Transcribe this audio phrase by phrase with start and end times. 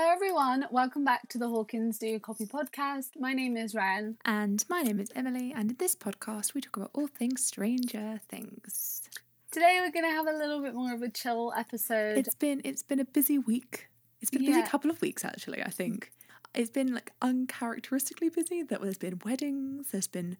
[0.00, 0.64] Hello, everyone.
[0.70, 3.18] Welcome back to the Hawkins Do Copy podcast.
[3.18, 4.16] My name is Ren.
[4.24, 8.20] And my name is Emily, and in this podcast, we talk about all things Stranger
[8.28, 9.02] Things.
[9.50, 12.16] Today, we're going to have a little bit more of a chill episode.
[12.16, 13.88] It's been it's been a busy week.
[14.20, 14.68] It's been a busy Yeah.
[14.68, 15.64] couple of weeks actually.
[15.64, 16.12] I think
[16.54, 18.62] it's been like uncharacteristically busy.
[18.62, 20.36] That there's been weddings, there's been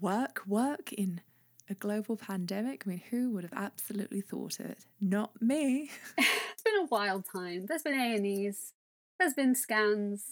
[0.00, 1.22] work, work in
[1.68, 2.84] a global pandemic.
[2.86, 4.86] I mean, who would have absolutely thought it?
[5.00, 5.90] Not me.
[6.18, 7.66] it's been a wild time.
[7.66, 8.74] There's been A&Es.
[9.22, 10.24] There's been scans.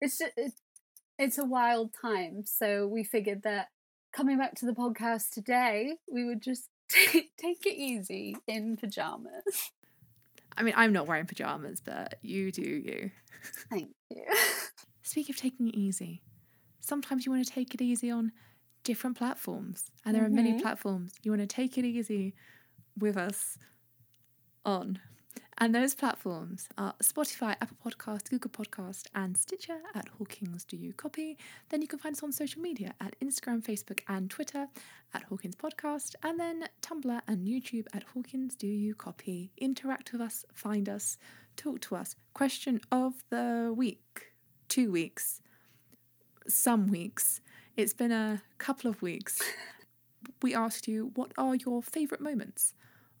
[0.00, 0.52] It's just, it,
[1.18, 2.44] it's a wild time.
[2.44, 3.66] So we figured that
[4.12, 9.72] coming back to the podcast today, we would just take, take it easy in pajamas.
[10.56, 13.10] I mean, I'm not wearing pajamas, but you do you.
[13.70, 14.22] Thank you.
[15.02, 16.22] Speak of taking it easy,
[16.78, 18.30] sometimes you want to take it easy on
[18.84, 20.62] different platforms, and there are many Mhm.
[20.62, 22.36] platforms you want to take it easy
[22.96, 23.58] with us
[24.64, 25.00] on.
[25.58, 30.92] And those platforms are Spotify, Apple Podcast, Google Podcast, and Stitcher at Hawkins Do You
[30.92, 31.36] Copy.
[31.68, 34.66] Then you can find us on social media at Instagram, Facebook, and Twitter
[35.14, 39.52] at Hawkins Podcast, and then Tumblr and YouTube at Hawkins Do You Copy.
[39.58, 41.18] Interact with us, find us,
[41.56, 42.16] talk to us.
[42.34, 44.32] Question of the week.
[44.68, 45.42] Two weeks.
[46.48, 47.40] Some weeks.
[47.76, 49.40] It's been a couple of weeks.
[50.40, 52.74] We asked you, what are your favourite moments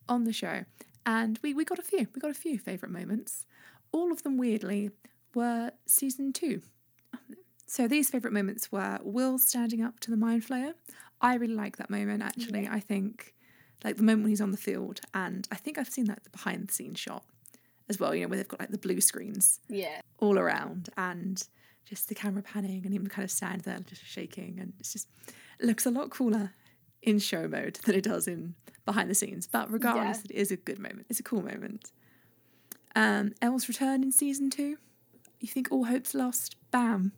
[0.08, 0.64] on the show?
[1.04, 2.06] And we, we got a few.
[2.14, 3.46] We got a few favourite moments.
[3.92, 4.90] All of them, weirdly,
[5.34, 6.62] were season two.
[7.66, 10.74] So these favourite moments were Will standing up to the Mind Flayer.
[11.20, 12.68] I really like that moment, actually.
[12.68, 13.34] I think,
[13.82, 16.30] like the moment when he's on the field, and I think I've seen that the
[16.30, 17.24] behind the scenes shot
[17.88, 20.00] as well, you know, where they've got like the blue screens yeah.
[20.18, 21.42] all around and
[21.84, 25.08] just the camera panning and him kind of standing there just shaking and it's just
[25.58, 26.52] it looks a lot cooler
[27.02, 30.56] in show mode than it does in behind the scenes but regardless it is a
[30.56, 31.06] good moment.
[31.08, 31.92] It's a cool moment.
[32.94, 34.76] Um El's return in season two.
[35.40, 36.56] You think all hope's lost?
[36.70, 37.12] Bam.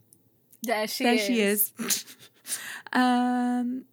[0.63, 1.25] There she there is.
[1.25, 1.73] she is.
[2.93, 3.85] Um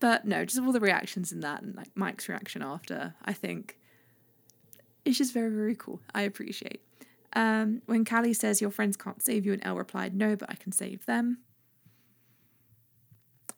[0.00, 3.78] but no just all the reactions in that and like mike's reaction after i think
[5.04, 6.00] it's just very very cool.
[6.14, 6.80] I appreciate.
[7.34, 10.54] Um when Kali says your friends can't save you and El replied no but i
[10.54, 11.38] can save them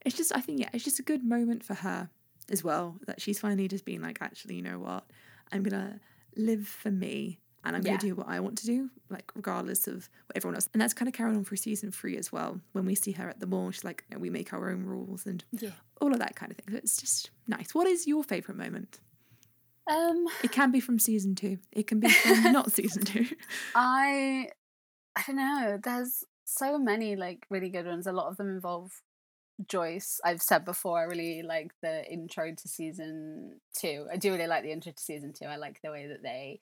[0.04, 2.08] it's just i think yeah it's just a good moment for her
[2.50, 5.04] as well that she's finally just been like actually you know what
[5.52, 5.98] i'm gonna
[6.36, 7.92] live for me and i'm Yeah.
[7.92, 10.92] gonna do what i want to do like regardless of what everyone else and that's
[10.94, 13.46] kind of carried on for season three as well when we see her at the
[13.46, 15.70] mall she's like "No, we make our own rules and Yeah.
[16.00, 18.98] all of that kind of thing so it's just nice what is your favorite moment
[19.86, 23.26] Um, it can be from season two it can be from not season two
[23.74, 24.48] I
[25.16, 25.78] I don't know.
[25.82, 28.06] There's so many like really good ones.
[28.08, 28.90] A lot of them involve
[29.68, 30.20] Joyce.
[30.24, 34.06] I've said before, I really like the intro to season two.
[34.12, 35.46] I do really like the intro to season two.
[35.46, 36.60] I like the way that they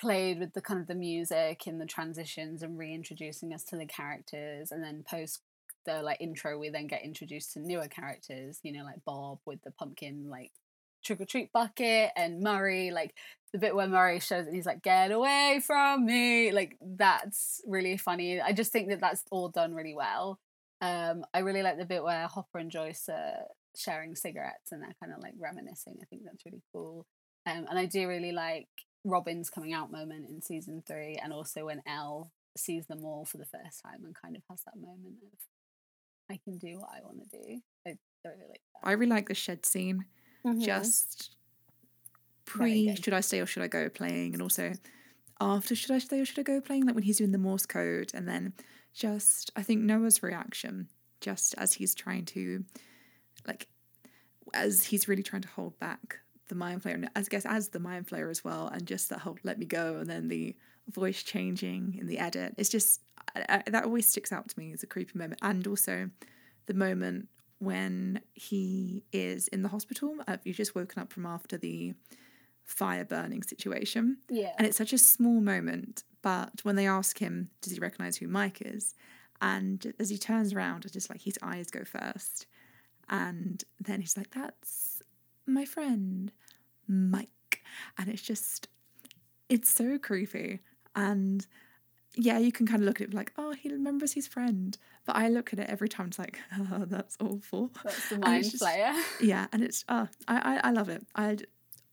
[0.00, 3.86] played with the kind of the music and the transitions and reintroducing us to the
[3.86, 5.42] characters and then post
[5.84, 9.62] the like intro we then get introduced to newer characters you know like bob with
[9.62, 10.52] the pumpkin like
[11.04, 13.14] trick or treat bucket and Murray, like
[13.52, 17.96] the bit where Murray shows and he's like, "Get away from me!" Like that's really
[17.96, 18.40] funny.
[18.40, 20.38] I just think that that's all done really well.
[20.80, 23.44] Um, I really like the bit where Hopper and Joyce are
[23.76, 25.98] sharing cigarettes and they're kind of like reminiscing.
[26.00, 27.06] I think that's really cool.
[27.46, 28.68] Um, and I do really like
[29.04, 33.38] Robin's coming out moment in season three, and also when El sees them all for
[33.38, 35.38] the first time and kind of has that moment of,
[36.30, 38.88] "I can do what I want to do." I really like that.
[38.88, 40.04] i really like the shed scene
[40.44, 40.62] Mhm.
[40.62, 41.34] just
[42.44, 44.72] pre should I stay or should I go playing, and also
[45.40, 47.66] after should I stay or should I go playing, like when he's doing the Morse
[47.66, 48.52] code, and then
[48.94, 50.88] just I think Noah's reaction,
[51.20, 52.64] just as he's trying to,
[53.46, 53.68] like,
[54.54, 56.18] as he's really trying to hold back
[56.48, 59.20] the mind flayer, and I guess as the mind flayer as well, and just that
[59.20, 60.56] whole let me go, and then the
[60.88, 63.00] voice changing in the edit, it's just
[63.34, 66.10] I, I, that always sticks out to me as a creepy moment, and also
[66.66, 67.28] the moment
[67.58, 70.16] when he is in the hospital.
[70.26, 71.94] Uh, you've just woken up from after the
[72.70, 74.18] fire burning situation.
[74.28, 74.52] yeah.
[74.56, 78.28] And it's such a small moment, but when they ask him, does he recognize who
[78.28, 78.94] Mike is?
[79.42, 82.46] And as he turns around, it's just like his eyes go first.
[83.08, 85.02] And then he's like, that's
[85.46, 86.30] my friend,
[86.86, 87.62] Mike.
[87.98, 88.68] And it's just,
[89.48, 90.60] it's so creepy.
[90.94, 91.46] And
[92.14, 94.76] yeah, you can kind of look at it like, oh, he remembers his friend.
[95.06, 96.38] But I look at it every time, it's like,
[96.72, 97.70] oh, that's awful.
[97.82, 98.94] That's the mind just- flayer.
[99.20, 101.04] Yeah, and it's, uh, I, I, I love it.
[101.16, 101.38] I,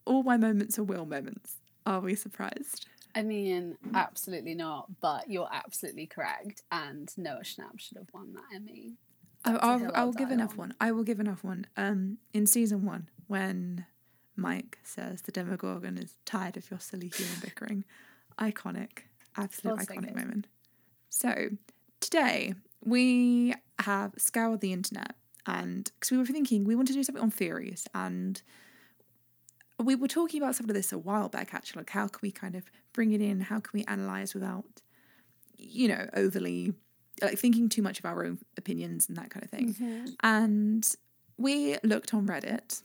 [0.08, 1.58] all my moments are Will moments.
[1.86, 2.86] Are we surprised?
[3.16, 6.62] I mean, absolutely not, but you're absolutely correct.
[6.72, 8.94] And Noah Schnapp should have won that Emmy.
[9.46, 10.58] I, That's a I'll, I'll I'll give enough on.
[10.58, 10.74] one.
[10.80, 11.66] I will give enough one.
[11.78, 13.86] Um, in season one, when
[14.36, 17.86] Mike says the Demogorgon is tired of your silly human bickering,
[18.40, 19.04] iconic,
[19.36, 20.16] absolute iconic good.
[20.16, 20.48] moment.
[21.10, 21.50] So
[22.00, 22.54] today
[22.84, 25.16] we have scoured the internet,
[25.46, 28.42] and because we were thinking we want to do something on theories, and
[29.80, 31.54] we were talking about some of this a while back.
[31.54, 32.64] Actually, like how can we kind of
[32.94, 33.42] bring it in?
[33.42, 34.66] How can we analyze without,
[35.58, 36.74] you know, overly
[37.22, 39.74] like thinking too much of our own opinions and that kind of thing.
[39.74, 40.06] Mm-hmm.
[40.24, 40.88] And
[41.38, 42.82] we looked on Reddit,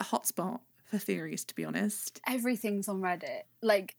[0.00, 2.20] a hotspot for theories, to be honest.
[2.26, 3.42] Everything's on Reddit.
[3.62, 3.96] Like,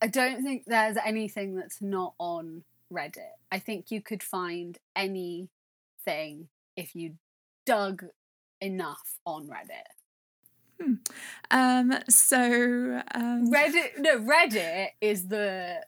[0.00, 3.36] I don't think there's anything that's not on Reddit.
[3.50, 7.14] I think you could find anything if you
[7.64, 8.04] dug
[8.60, 10.01] enough on Reddit.
[11.50, 15.82] Um, so um, Reddit, no, Reddit is the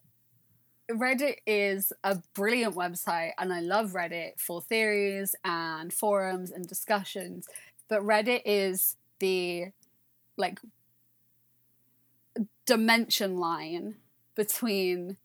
[0.91, 7.49] Reddit is a brilliant website, and I love Reddit for theories and forums and discussions.
[7.88, 9.67] But Reddit is the
[10.37, 10.61] like
[12.67, 13.96] dimension line
[14.35, 15.17] between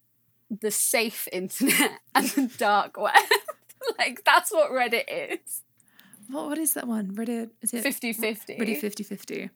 [0.50, 3.14] the safe internet and the dark web.
[3.98, 5.64] like that's what Reddit is.
[6.30, 7.16] What what is that one?
[7.16, 8.58] Reddit is it 50 50.
[8.58, 9.50] Reddit 50 50.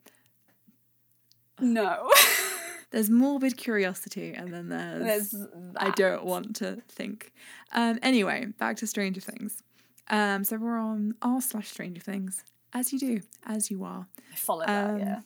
[1.61, 2.09] No.
[2.91, 5.47] There's morbid curiosity, and then there's, There's
[5.77, 7.33] I don't want to think.
[7.71, 9.63] Um, anyway, back to Stranger Things.
[10.11, 14.05] Um, so we're on r slash Stranger Things, as you do, as you are.
[14.31, 15.19] I follow that, Um, yeah.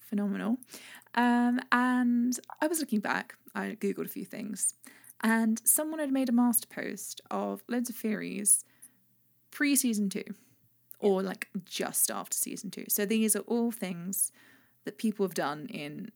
[0.00, 0.58] phenomenal.
[1.14, 4.74] Um, and I was looking back, I googled a few things,
[5.20, 8.64] and someone had made a master post of loads of theories
[9.50, 10.24] pre season two,
[10.98, 12.84] or like just after season two.
[12.88, 14.32] So these are all things
[14.84, 16.10] that people have done in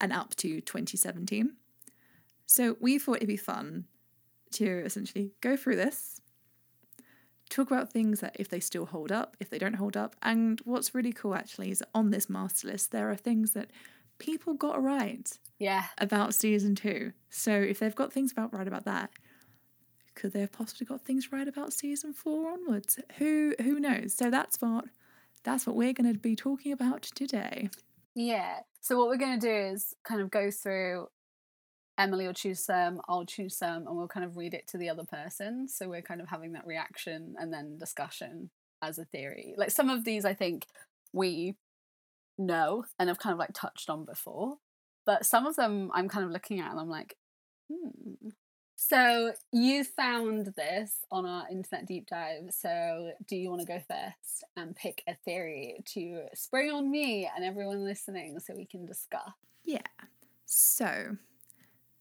[0.00, 1.54] and up to 2017.
[2.46, 3.86] So we thought it'd be fun
[4.52, 6.20] to essentially go through this,
[7.48, 10.16] talk about things that if they still hold up, if they don't hold up.
[10.22, 13.70] And what's really cool actually is on this master list, there are things that
[14.18, 15.84] people got right Yeah.
[15.98, 17.12] about season two.
[17.30, 19.10] So if they've got things about right about that,
[20.14, 22.98] could they have possibly got things right about season four onwards?
[23.18, 24.14] Who who knows?
[24.14, 24.86] So that's what
[25.44, 27.70] that's what we're going to be talking about today.
[28.14, 28.60] Yeah.
[28.80, 31.08] So what we're going to do is kind of go through.
[31.98, 34.88] Emily will choose some, I'll choose some, and we'll kind of read it to the
[34.88, 35.68] other person.
[35.68, 38.50] So we're kind of having that reaction and then discussion
[38.80, 39.54] as a theory.
[39.58, 40.66] Like some of these, I think
[41.12, 41.56] we
[42.38, 44.56] know and have kind of like touched on before,
[45.04, 47.16] but some of them I'm kind of looking at and I'm like,
[47.70, 48.30] hmm.
[48.88, 52.50] So you found this on our internet deep dive.
[52.50, 57.30] So do you want to go first and pick a theory to spring on me
[57.34, 59.30] and everyone listening so we can discuss?
[59.64, 59.82] Yeah.
[60.46, 61.16] So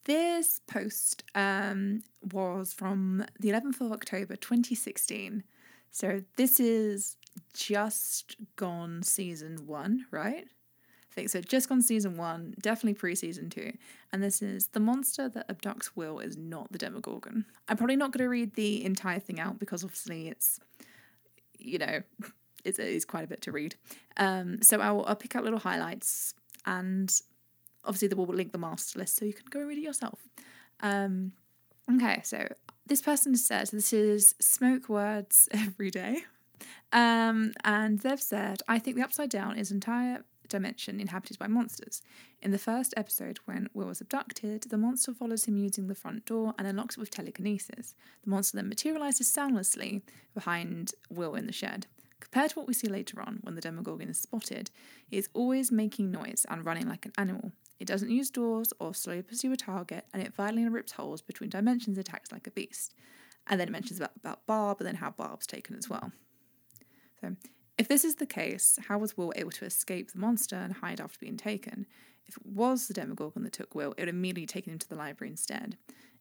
[0.06, 2.02] this post um,
[2.34, 5.44] was from the 11th of October 2016.
[5.92, 7.16] So this is
[7.54, 10.48] just gone season one, right?
[11.12, 11.42] I think so.
[11.42, 13.74] Just gone season one, definitely pre season two.
[14.14, 17.46] And this is the monster that abducts Will is not the Demogorgon.
[17.68, 20.60] I'm probably not going to read the entire thing out because obviously it's,
[21.58, 22.02] you know,
[22.64, 23.76] it's, it's quite a bit to read.
[24.16, 26.34] Um, so I'll, I'll pick out little highlights
[26.66, 27.12] and
[27.84, 30.20] obviously they will link the master list so you can go and read it yourself.
[30.80, 31.34] Um,
[31.94, 32.48] okay, so
[32.88, 36.24] this person said this is smoke words every day.
[36.94, 42.04] Um, and they've said, I think the Upside Down is entire dimension inhabited by monsters.
[42.42, 46.26] In the first episode, when Will was abducted, the monster follows him using the front
[46.26, 47.96] door and unlocks it with telekinesis.
[48.24, 50.04] The monster then materializes soundlessly
[50.34, 51.88] behind Will in the shed.
[52.20, 54.70] Compared to what we see later on, when the Demogorgon is spotted,
[55.10, 57.52] it is always making noise and running like an animal.
[57.80, 61.50] It doesn't use doors or slowly pursue a target, and it violently rips holes between
[61.50, 62.94] dimensions and attacks like a beast.
[63.48, 66.12] And then it mentions about, about Barb and then how Barb's taken as well.
[67.20, 67.36] So,
[67.82, 71.02] if this is the case, how was Will able to escape the monster and hide
[71.02, 71.88] after being taken?
[72.28, 74.96] If it was the Demogorgon that took Will, it would immediately taken him to the
[74.96, 75.78] library instead.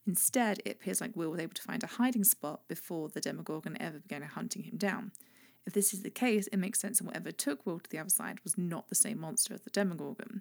[0.07, 3.77] Instead, it appears like Will was able to find a hiding spot before the Demogorgon
[3.79, 5.13] ever began hunting him down.
[5.67, 8.09] If this is the case, it makes sense that whatever took Will to the other
[8.09, 10.41] side was not the same monster as the Demogorgon.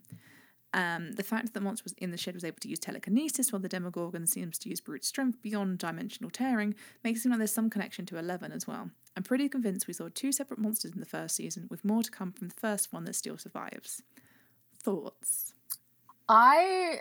[0.74, 3.52] Um, the fact that the monster was in the shed was able to use telekinesis,
[3.52, 7.40] while the Demogorgon seems to use brute strength beyond dimensional tearing, makes it seem like
[7.40, 8.92] there's some connection to Eleven as well.
[9.18, 12.12] I'm pretty convinced we saw two separate monsters in the first season, with more to
[12.12, 14.04] come from the first one that still survives.
[14.82, 15.54] Thoughts?
[16.28, 17.00] I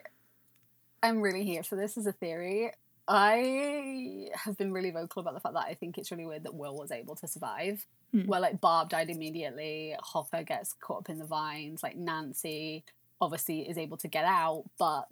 [1.03, 2.73] am really here for this as a theory.
[3.07, 6.55] I have been really vocal about the fact that I think it's really weird that
[6.55, 7.87] Will was able to survive.
[8.13, 8.23] Hmm.
[8.23, 12.85] Where like Barb died immediately, Hopper gets caught up in the vines, like Nancy
[13.21, 15.09] obviously is able to get out, but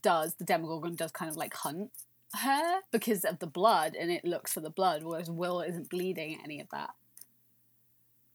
[0.00, 1.90] does the Demogorgon does kind of like hunt
[2.40, 6.38] her because of the blood and it looks for the blood, whereas Will isn't bleeding
[6.42, 6.90] any of that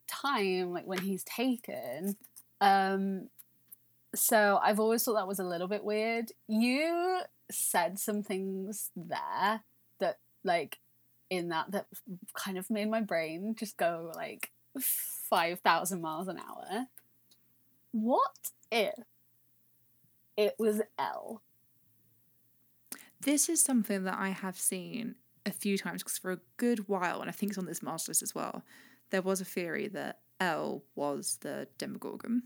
[0.07, 2.15] time, like when he's taken.
[2.61, 3.29] Um
[4.15, 6.31] so I've always thought that was a little bit weird.
[6.47, 7.21] You
[7.51, 9.61] said some things there
[9.99, 10.79] that, like,
[11.29, 11.87] in that, that
[12.33, 16.87] kind of made my brain just go like 5,000 miles an hour.
[17.91, 18.93] What if
[20.35, 21.41] it was El?
[23.19, 25.15] This is something that I have seen
[25.45, 28.11] a few times because for a good while, and I think it's on this master
[28.11, 28.63] list as well,
[29.09, 32.43] there was a theory that El was the Demogorgon.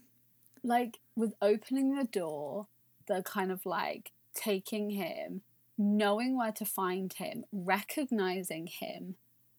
[0.64, 2.68] Like, with opening the door,
[3.08, 5.42] the kind of like taking him,
[5.78, 9.16] knowing where to find him, recognizing him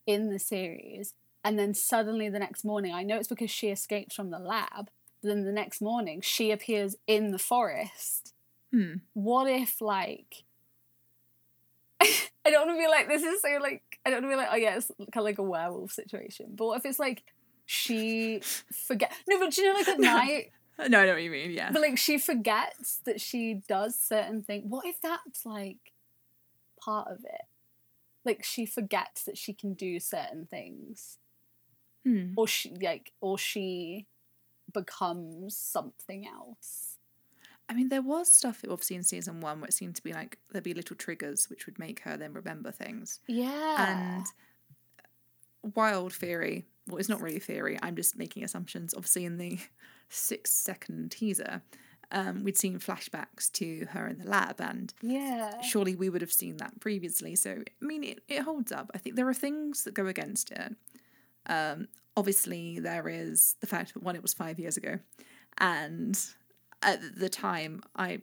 [0.06, 4.14] in the series, and then suddenly the next morning, I know it's because she escapes
[4.14, 4.90] from the lab,
[5.22, 8.34] then the next morning she appears in the forest.
[8.72, 8.94] Hmm.
[9.14, 10.44] What if, like,
[12.00, 14.42] I don't want to be like, this is so like, I don't want to be
[14.42, 16.52] like, oh yeah, it's kind of like a werewolf situation.
[16.56, 17.22] But what if it's like,
[17.66, 18.40] she
[18.86, 19.12] forget?
[19.28, 20.50] No, but you know, like at night,
[20.88, 21.50] No, I know what you mean.
[21.52, 21.70] Yeah.
[21.70, 24.64] but like she forgets that she does certain things.
[24.66, 25.92] What if that's like
[26.82, 27.42] part of it?
[28.24, 31.18] Like she forgets that she can do certain things,
[32.04, 32.32] Hmm.
[32.36, 34.06] or she like, or she
[34.72, 36.98] becomes something else.
[37.68, 40.38] I mean, there was stuff obviously in season one where it seemed to be like
[40.50, 43.20] there'd be little triggers which would make her then remember things.
[43.26, 44.26] Yeah, And
[45.74, 48.94] wild theory, well, it's not really theory, I'm just making assumptions.
[48.94, 49.58] Obviously, in the
[50.08, 51.62] six second teaser,
[52.10, 56.32] um, we'd seen flashbacks to her in the lab, and yeah, surely we would have
[56.32, 57.34] seen that previously.
[57.36, 58.90] So, I mean, it, it holds up.
[58.94, 60.76] I think there are things that go against it.
[61.46, 64.98] Um, obviously, there is the fact that one, it was five years ago,
[65.58, 66.18] and
[66.82, 68.22] at the time, I.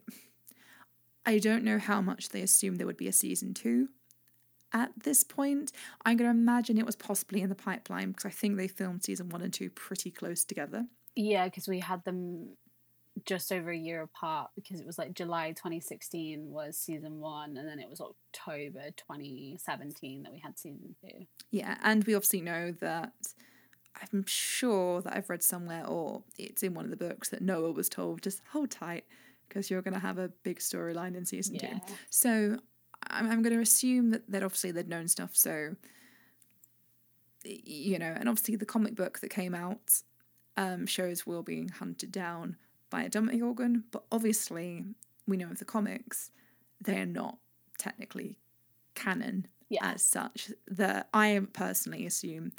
[1.26, 3.90] I don't know how much they assumed there would be a season two
[4.74, 5.72] at this point.
[6.06, 9.04] I'm going to imagine it was possibly in the pipeline because I think they filmed
[9.04, 10.86] season one and two pretty close together.
[11.16, 12.56] yeah, because we had them
[13.26, 17.68] just over a year apart because it was like July 2016 was season one, and
[17.68, 21.26] then it was October 2017 that we had season two.
[21.52, 23.14] Yeah, and we obviously know that
[24.14, 27.72] I'm sure that I've read somewhere or it's in one of the books that Noah
[27.72, 29.06] was told just hold tight
[29.48, 31.80] because you're going to have a big storyline in season Yeah.
[31.80, 31.94] two.
[32.10, 32.60] So
[33.10, 35.32] I'm, I'm going to assume that, that obviously they'd known stuff.
[35.36, 35.76] So,
[37.44, 40.02] you know, and obviously the comic book that came out
[40.58, 42.58] um, shows Will being hunted down
[42.90, 44.84] by a Demogorgon, but obviously
[45.28, 46.32] we know of the comics,
[46.82, 47.38] they are not
[47.78, 48.38] technically
[48.96, 49.92] canon Yeah.
[49.94, 50.52] as such.
[50.68, 52.52] That I personally assume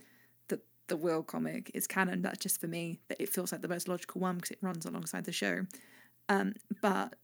[0.91, 2.21] the Will comic is canon.
[2.21, 2.99] That's just for me.
[3.09, 5.65] That it feels like the most logical one because it runs alongside the show.
[6.29, 7.15] Um, but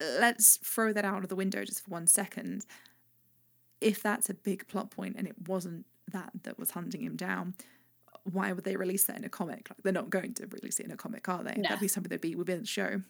[0.00, 2.66] let's throw that out of the window just for one second.
[3.80, 7.54] If that's a big plot point and it wasn't that that was hunting him down,
[8.24, 9.68] why would they release that in a comic?
[9.70, 11.54] Like they're not going to release it in a comic, are they?
[11.54, 11.62] No.
[11.62, 13.02] That'd be something that'd be within the show.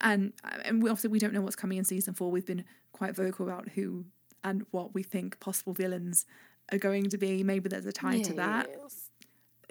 [0.00, 0.32] And
[0.64, 2.30] and we obviously we don't know what's coming in season four.
[2.30, 4.06] We've been quite vocal about who
[4.44, 6.26] and what we think possible villains
[6.72, 7.42] are going to be.
[7.42, 9.10] Maybe there's a tie to that Yes.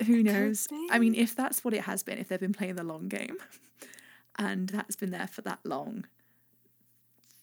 [0.08, 0.68] who knows?
[0.92, 3.38] I mean, if that's what it has been, if they've been playing the long game
[4.38, 6.06] and that's been there for that long,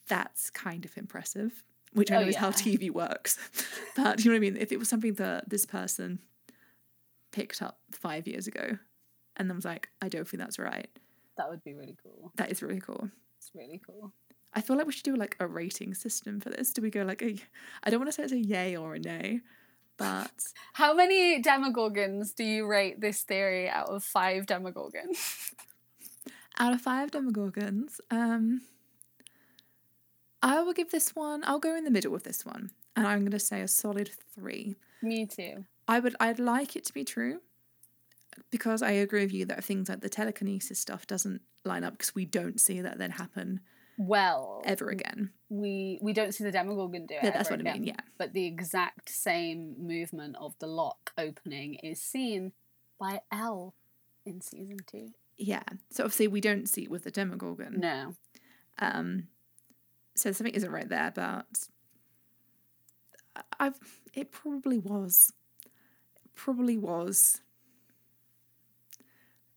[0.07, 2.51] that's kind of impressive, which I Oh, know is how.
[2.51, 3.37] TV works.
[3.95, 4.57] but you know what I mean?
[4.57, 6.19] If it was something that this person
[7.31, 8.77] picked up five years ago
[9.35, 10.87] and then was like, I don't think that's right,
[11.37, 12.31] That would be really cool.
[12.35, 13.09] that is really cool.
[13.37, 14.11] It's really cool.
[14.57, 16.73] I feel like we should do like a rating system for this.
[16.73, 17.37] Do we go like a,
[17.83, 19.41] I don't want to say it's a yay or a nay,
[19.97, 20.31] but
[20.73, 25.53] How many Demogorgons do you rate this theory out of five Demogorgons?
[26.59, 28.61] out of five Demogorgons, um,
[30.41, 31.43] I will give this one.
[31.45, 34.09] I'll go in the middle with this one, and I'm going to say a solid
[34.33, 34.75] three.
[35.03, 35.65] Me too.
[35.87, 36.15] I would.
[36.19, 37.41] I'd like it to be true,
[38.49, 42.15] because I agree with you that things like the telekinesis stuff doesn't line up because
[42.15, 43.59] we don't see that then happen
[43.97, 45.31] Well, ever again.
[45.49, 47.23] we we don't see the Demogorgon do it.
[47.23, 47.83] Yeah, that's what I mean.
[47.83, 52.51] Yeah, But the exact same movement of the lock opening is seen
[52.99, 53.73] by El
[54.25, 55.09] in season two.
[55.37, 55.63] yeah.
[55.89, 57.79] So obviously we don't see it with the Demogorgon.
[57.79, 58.13] No.
[58.79, 59.27] Um,
[60.15, 61.45] so something isn't right there, but
[63.59, 63.79] I've
[64.13, 65.31] it probably was,
[66.23, 67.41] It probably was.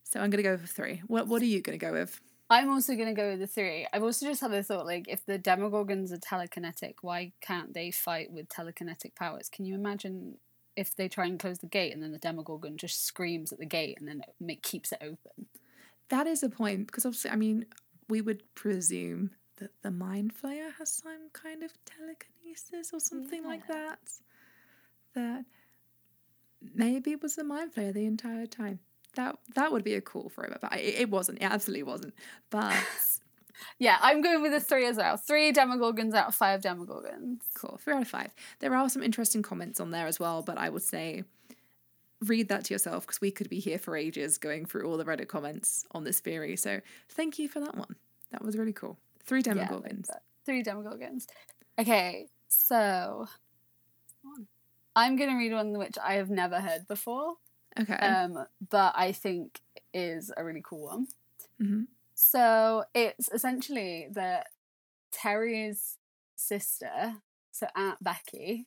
[0.05, 1.03] So I'm gonna go with three.
[1.07, 2.21] What What are you gonna go with?
[2.51, 3.87] I'm also going to go with the three.
[3.93, 7.93] I've also just had the thought like, if the Demogorgons are telekinetic, why can't they
[7.93, 9.49] fight with telekinetic powers?
[9.49, 10.37] Can you imagine
[10.77, 13.67] if they try and close the gate and then the Demogorgon just screams at the
[13.67, 15.47] gate and then it make, keeps it open?
[16.09, 17.67] That is a point because obviously, I mean,
[18.09, 23.69] we would presume that the Mind Flayer has some kind of telekinesis or something like
[23.69, 23.99] that.
[25.15, 25.45] That
[26.75, 28.81] maybe it was the Mind Flayer the entire time.
[29.17, 31.39] That that would be a cool throwback, but it, it wasn't.
[31.39, 32.15] It absolutely wasn't.
[32.51, 32.75] But
[33.79, 35.17] Yeah, I'm going with a three as well.
[35.17, 37.41] Three Demogorgons out of five Demogorgons.
[37.55, 38.35] cool, three out of five.
[38.61, 41.25] There are some interesting comments on there as well, but I would say
[42.27, 45.05] read that to yourself because we could be here for ages going through all the
[45.05, 46.57] Reddit comments on this theory.
[46.57, 47.97] So thank you for that one.
[48.31, 48.99] That was really cool.
[49.25, 50.07] Three Yeah, Demogorgons.
[50.07, 50.23] that.
[50.45, 51.27] Three Demogorgons.
[51.79, 53.27] Okay, so
[54.97, 57.35] I'm going to read one which I have never heard before,
[57.79, 57.95] okay.
[57.95, 59.61] um, but I think
[59.93, 61.07] is a really cool one.
[61.59, 61.83] hmm
[62.15, 64.49] So it's essentially that
[65.13, 65.97] Terry's
[66.37, 67.15] sister,
[67.51, 68.67] so Aunt Becky,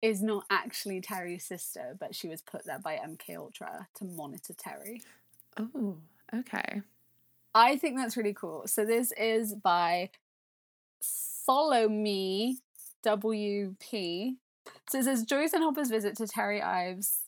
[0.00, 4.52] is not actually Terry's sister, but she was put there by MK Ultra to monitor
[4.52, 5.02] Terry.
[5.56, 5.96] Oh,
[6.34, 6.82] okay.
[7.54, 8.66] I think that's really cool.
[8.66, 10.10] So this is by
[11.46, 12.58] Follow Me
[13.04, 14.36] WP.
[14.88, 17.21] So it says Joyce and Hopper's visit to Terry Ives'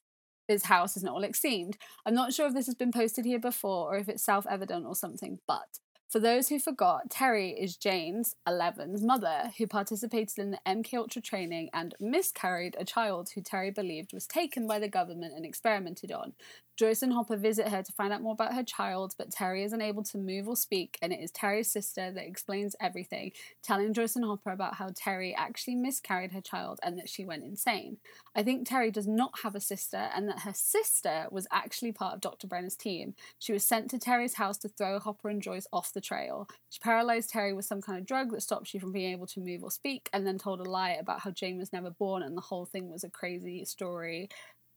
[0.48, 1.76] his house is not all seemed.
[2.06, 4.94] I'm not sure if this has been posted here before or if it's self-evident or
[4.94, 5.78] something, but
[6.14, 11.20] for those who forgot, Terry is Jane's, Eleven's mother, who participated in the MK Ultra
[11.20, 16.12] training and miscarried a child who Terry believed was taken by the government and experimented
[16.12, 16.34] on.
[16.76, 19.72] Joyce and Hopper visit her to find out more about her child, but Terry is
[19.72, 23.30] unable to move or speak, and it is Terry's sister that explains everything,
[23.62, 27.44] telling Joyce and Hopper about how Terry actually miscarried her child and that she went
[27.44, 27.98] insane.
[28.34, 32.14] I think Terry does not have a sister, and that her sister was actually part
[32.14, 32.48] of Dr.
[32.48, 33.14] Brenner's team.
[33.38, 36.48] She was sent to Terry's house to throw Hopper and Joyce off the trail.
[36.70, 39.40] She paralyzed Terry with some kind of drug that stops you from being able to
[39.40, 42.36] move or speak, and then told a lie about how Jane was never born, and
[42.36, 44.28] the whole thing was a crazy story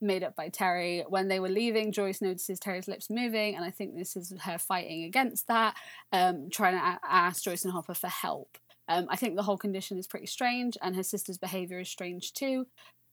[0.02, 1.04] made up by Terry.
[1.08, 4.58] When they were leaving, Joyce notices Terry's lips moving, and I think this is her
[4.58, 5.76] fighting against that,
[6.12, 8.58] um, trying to a- ask Joyce and Hopper for help.
[8.88, 12.34] Um, I think the whole condition is pretty strange, and her sister's behavior is strange
[12.34, 12.68] too,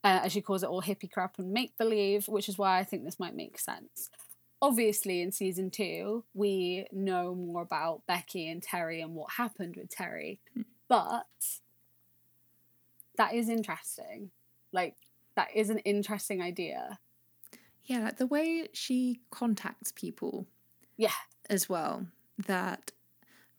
[0.04, 2.84] uh, as she calls it all hippie crap and make believe, which is why I
[2.84, 4.10] think this might make sense.
[4.62, 9.90] Obviously, in season two, we know more about Becky and Terry and what happened with
[9.90, 10.38] Terry,
[10.88, 11.26] but
[13.16, 14.30] that is interesting.
[14.72, 14.94] Like,
[15.36, 16.98] that is an interesting idea.
[17.84, 20.46] Yeah, like the way she contacts people
[20.96, 21.12] Yeah.
[21.50, 22.06] as well.
[22.46, 22.92] That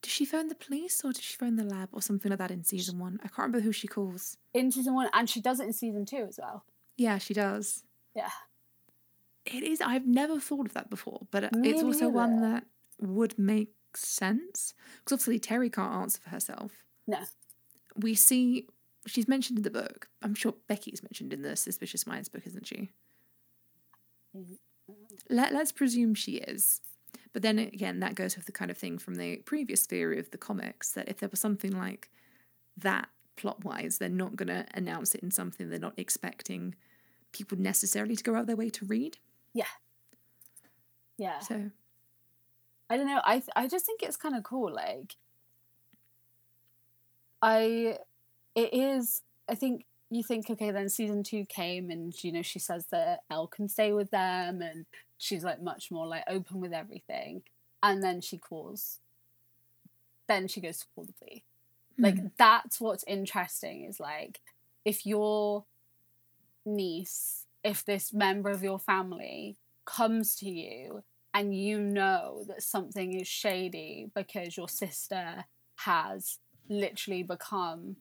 [0.01, 2.51] does she phone the police or does she phone the lab or something like that
[2.51, 3.19] in season one?
[3.23, 4.37] I can't remember who she calls.
[4.53, 6.63] In season one, and she does it in season two as well.
[6.97, 7.83] Yeah, she does.
[8.15, 8.29] Yeah.
[9.45, 9.81] It is.
[9.81, 12.65] I've never thought of that before, but Me it's also one that
[12.99, 16.71] would make sense because obviously Terry can't answer for herself.
[17.07, 17.19] No.
[17.95, 18.67] We see
[19.05, 20.07] she's mentioned in the book.
[20.21, 22.91] I'm sure Becky's mentioned in the Suspicious Minds book, isn't she?
[25.29, 26.81] Let, let's presume she is.
[27.33, 30.31] But then again, that goes with the kind of thing from the previous theory of
[30.31, 32.09] the comics that if there was something like
[32.77, 36.75] that plot wise, they're not going to announce it in something they're not expecting
[37.31, 39.17] people necessarily to go out their way to read.
[39.53, 39.65] Yeah.
[41.17, 41.39] Yeah.
[41.39, 41.71] So,
[42.89, 43.21] I don't know.
[43.25, 44.73] I th- I just think it's kind of cool.
[44.73, 45.15] Like,
[47.41, 47.97] I,
[48.55, 49.21] it is.
[49.47, 50.71] I think you think okay.
[50.71, 54.61] Then season two came, and you know she says that El can stay with them,
[54.61, 54.85] and
[55.17, 57.43] she's like much more like open with everything.
[57.83, 58.99] And then she calls.
[60.27, 61.43] Then she goes to call the police.
[61.97, 64.41] Like hmm, that's what's interesting is like
[64.83, 65.65] if your
[66.65, 73.13] niece, if this member of your family comes to you and you know that something
[73.13, 75.45] is shady because your sister
[75.77, 76.39] has
[76.69, 77.95] literally become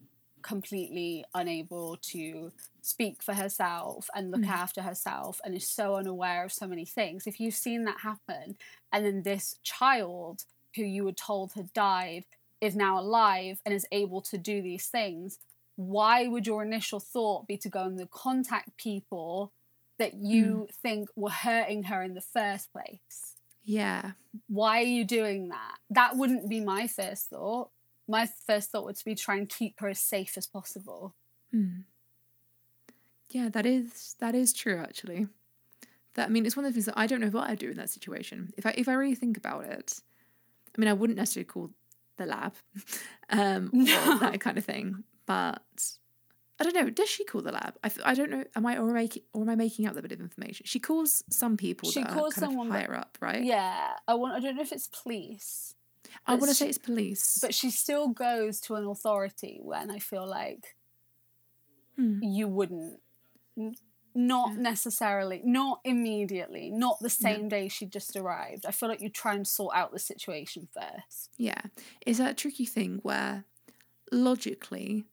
[0.44, 2.52] completely unable to
[2.82, 4.48] speak for herself and look Mm.
[4.48, 7.26] after herself and is so unaware of so many things.
[7.26, 8.56] If you've seen that happen
[8.92, 10.44] and then this child
[10.76, 12.26] who you were told had died
[12.60, 15.38] is now alive and is able to do these things,
[15.76, 19.50] why would your initial thought be to go and contact people
[19.98, 23.36] that you think were hurting her in the first place?
[23.66, 24.12] yeah,
[24.48, 25.78] Why are you doing that?
[25.88, 27.70] That wouldn't be my first thought.
[28.06, 31.14] My first thought would be try and keep her as safe as possible.
[31.50, 31.80] hmm.
[33.30, 34.78] yeah, that is that is true.
[34.78, 35.26] Actually,
[36.14, 37.70] that I mean, it's one of the things that I don't know what I'd do
[37.70, 38.52] in that situation.
[38.56, 40.00] If I if I really think about it,
[40.76, 41.70] I mean, I wouldn't necessarily call
[42.16, 42.54] the lab,
[43.30, 44.18] um, No.
[44.18, 45.02] that kind of thing.
[45.26, 45.62] But
[46.60, 46.90] I don't know.
[46.90, 47.74] Does she call the lab?
[47.82, 48.44] I, I don't know.
[48.54, 50.66] Am I or, make, or am I making up that bit of information?
[50.66, 53.42] She calls some people She that are calls someone of that- higher up, right?
[53.42, 54.34] Yeah, I want.
[54.34, 55.73] I don't know if it's police,
[56.26, 57.38] I want to say it's police.
[57.40, 60.76] but she still goes to an authority when I feel like
[61.96, 62.22] Hmm.
[62.22, 63.00] you wouldn't.
[64.16, 64.56] Not Yeah.
[64.62, 68.64] necessarily, not immediately, not the same day she just arrived.
[68.66, 71.30] I feel like you try and sort out the situation first.
[71.36, 71.60] Yeah.
[72.06, 73.44] It's that tricky thing where
[74.12, 75.04] logically,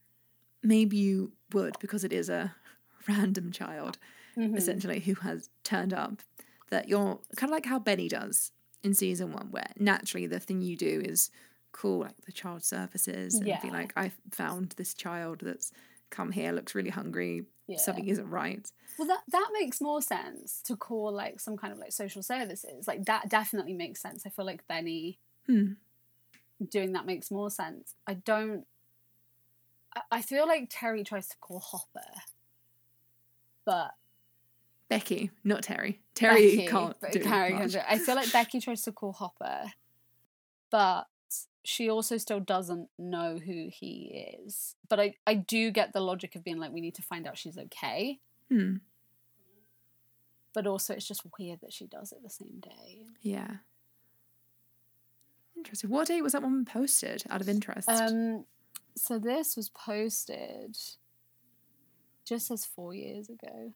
[0.64, 2.56] maybe you would, because it is a
[3.08, 3.98] random child,
[4.38, 4.56] Mhm.
[4.58, 6.22] essentially, who has turned up,
[6.70, 8.52] that you're kind of like how Benny does
[8.84, 11.30] in season one, where naturally the thing you do is
[11.72, 15.72] call like the child services and be like, I found this child that's
[16.10, 17.78] come here, looks really hungry, Yeah.
[17.78, 18.70] something isn't right.
[19.00, 22.88] Well, that that makes more sense to call like some kind of like social services.
[22.88, 24.26] Like that definitely makes sense.
[24.26, 25.17] I feel like Benny
[25.48, 25.74] Hmm.
[26.70, 27.96] doing that makes more sense.
[28.06, 28.65] I don't.
[29.96, 32.22] I- I feel like Terry tries to call Hopper,
[33.65, 33.96] but
[34.91, 36.01] Becky, not Terry.
[36.15, 37.77] Terry Becky, can't do Terry much.
[37.77, 39.71] I feel like Becky tries to call Hopper,
[40.69, 41.08] but
[41.63, 44.75] she also still doesn't know who he is.
[44.89, 47.38] But I, I do get the logic of being like, we need to find out
[47.38, 48.19] she's okay.
[48.49, 48.75] Hmm.
[50.54, 53.06] But also, it's just weird that she does it the same day.
[53.21, 53.47] Yeah.
[55.56, 55.89] Interesting.
[55.89, 57.88] What date was that one posted out of interest?
[57.88, 58.43] Um,
[58.97, 60.77] so this was posted
[62.25, 63.71] just as four years ago.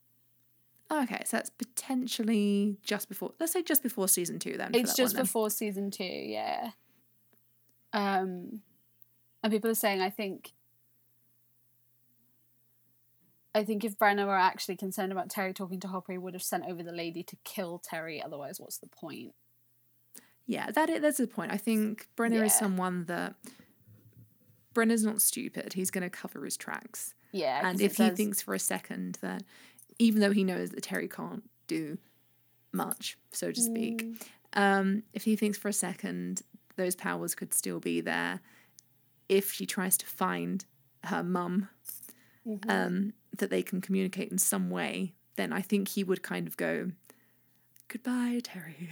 [0.91, 4.71] Okay, so that's potentially just before, let's say just before season two then.
[4.75, 5.23] It's just one, then.
[5.23, 6.71] before season two, yeah.
[7.91, 8.61] Um,
[9.41, 10.53] and people are saying, I think,
[13.55, 16.43] I think if Brenner were actually concerned about Terry talking to Hopper, he would have
[16.43, 18.21] sent over the lady to kill Terry.
[18.21, 19.33] Otherwise, what's the point?
[20.45, 21.51] Yeah, that is, that's the point.
[21.51, 23.35] I think Brenner is someone that
[24.73, 25.73] Brenner's not stupid.
[25.73, 27.13] He's going to cover his tracks.
[27.31, 29.43] Yeah, and if he thinks for a second that,
[29.99, 31.97] even though he knows that Terry can't do
[32.71, 36.41] much, so to speak, Mm, um, if he thinks for a second
[36.77, 38.41] those powers could still be there,
[39.29, 40.65] if she tries to find
[41.05, 41.69] her mum,
[42.45, 42.69] mhm.
[42.69, 46.57] um, that they can communicate in some way, then I think he would kind of
[46.57, 46.91] go,
[47.87, 48.89] "Goodbye, Terry."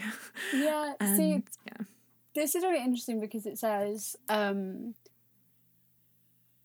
[0.53, 1.85] yeah, see, yeah,
[2.35, 4.95] this is really interesting because it says um,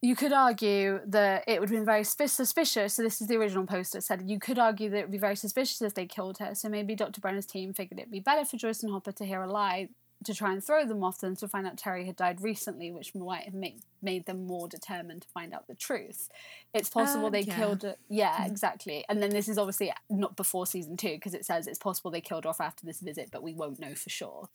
[0.01, 2.93] you could argue that it would have been very suspicious.
[2.93, 5.35] So this is the original poster said you could argue that it would be very
[5.35, 6.55] suspicious if they killed her.
[6.55, 7.19] So maybe Dr.
[7.19, 9.89] Brenner's team figured it'd be better for Joyce and Hopper to hear a lie
[10.25, 13.15] to try and throw them off than to find out Terry had died recently, which
[13.15, 16.29] might have made made them more determined to find out the truth.
[16.73, 17.55] It's possible Uh, they yeah.
[17.55, 17.95] killed her.
[18.09, 19.05] Yeah, exactly.
[19.07, 22.21] And then this is obviously not before season two because it says it's possible they
[22.21, 24.49] killed her off after this visit, but we won't know for sure.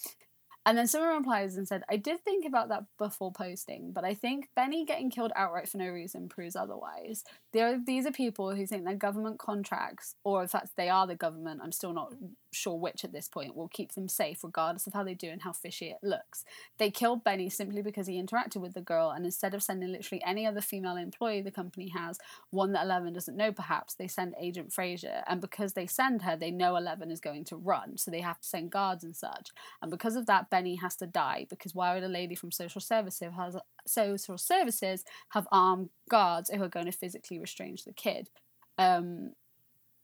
[0.66, 4.14] And then someone replies and said, I did think about that before posting, but I
[4.14, 7.22] think Benny getting killed outright for no reason proves otherwise.
[7.52, 11.14] There these are people who think their government contracts, or in fact they are the
[11.14, 12.14] government, I'm still not
[12.50, 15.42] sure which at this point, will keep them safe regardless of how they do and
[15.42, 16.44] how fishy it looks.
[16.78, 20.22] They killed Benny simply because he interacted with the girl, and instead of sending literally
[20.24, 22.18] any other female employee the company has,
[22.50, 25.22] one that Eleven doesn't know perhaps, they send Agent Frazier.
[25.26, 28.40] And because they send her, they know Eleven is going to run, so they have
[28.40, 29.50] to send guards and such.
[29.82, 31.46] And because of that, Benny has to die.
[31.50, 36.62] Because why would a lady from social services has social services have armed guards who
[36.62, 38.30] are going to physically restrain the kid?
[38.78, 39.32] Um,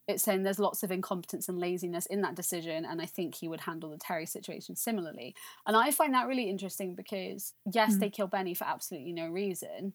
[0.08, 3.46] it's saying there's lots of incompetence and laziness in that decision, and I think he
[3.48, 5.36] would handle the Terry situation similarly.
[5.66, 8.00] And I find that really interesting because yes, Mm.
[8.00, 9.94] they kill Benny for absolutely no reason,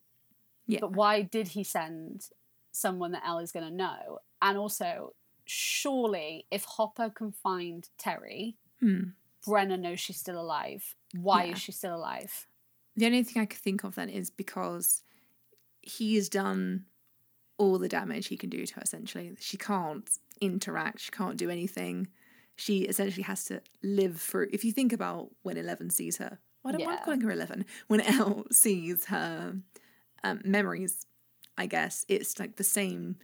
[0.68, 2.30] yeah, but why did he send
[2.72, 4.20] someone that El is going to know?
[4.42, 5.14] And also,
[5.46, 9.04] surely if Hopper can find Terry, Hmm.
[9.48, 10.96] Brenner knows she's still alive.
[11.16, 11.54] Why Yeah.
[11.54, 12.48] is she still alive?
[12.96, 15.02] The only thing I could think of then is because
[15.82, 16.86] he has done
[17.58, 19.36] all the damage he can do to her, essentially.
[19.40, 20.10] She can't
[20.42, 22.08] interact, she can't do anything.
[22.58, 24.48] She essentially has to live through.
[24.54, 27.02] If you think about when Eleven sees her, why don't Yeah.
[27.04, 27.66] calling her Eleven.
[27.88, 29.58] When El sees her
[30.24, 31.06] um, memories,
[31.58, 33.18] I guess, it's like the same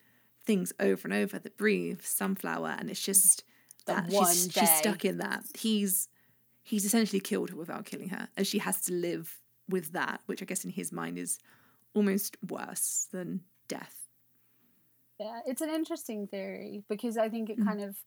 [0.45, 3.43] things over and over that breathe, sunflower, and it's just
[3.95, 4.61] that she's, day.
[4.61, 5.43] she's stuck in that.
[5.57, 6.07] He's
[6.63, 10.41] he's essentially killed her without killing her, and she has to live with that, which
[10.41, 11.39] I guess in his mind is
[11.93, 14.07] almost worse than death.
[15.19, 17.65] Yeah, it's an interesting theory because I think it Mm.
[17.65, 17.97] kind of.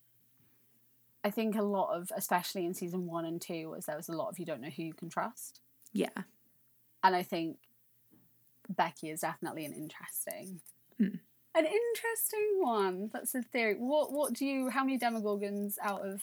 [1.26, 4.12] I think a lot of, especially in season one and two, was there was a
[4.12, 5.60] lot of you don't know who you can trust.
[5.92, 6.10] Yeah,
[7.02, 7.56] And I think
[8.68, 10.60] Becky is definitely an interesting,
[10.98, 11.16] Hmm.
[11.54, 13.10] An interesting one.
[13.12, 13.74] That's a theory.
[13.74, 14.70] What what do you?
[14.70, 16.22] How many Demogorgons out of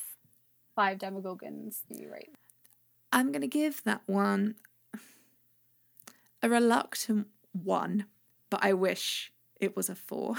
[0.76, 2.36] five Demogorgons do you rate?
[3.14, 4.56] I'm gonna give that one
[6.42, 8.06] a reluctant one,
[8.50, 10.36] but I wish it was a four.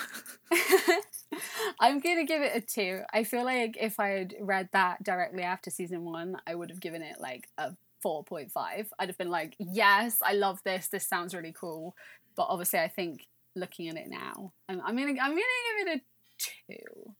[1.80, 3.02] I'm gonna give it a two.
[3.12, 6.80] I feel like if I had read that directly after season one, I would have
[6.80, 8.92] given it like a four point five.
[8.98, 10.88] I'd have been like, yes, I love this.
[10.88, 11.94] This sounds really cool.
[12.34, 15.42] But obviously, I think looking at it now, I'm, I'm gonna I'm gonna
[15.78, 16.00] give it a
[16.38, 17.14] two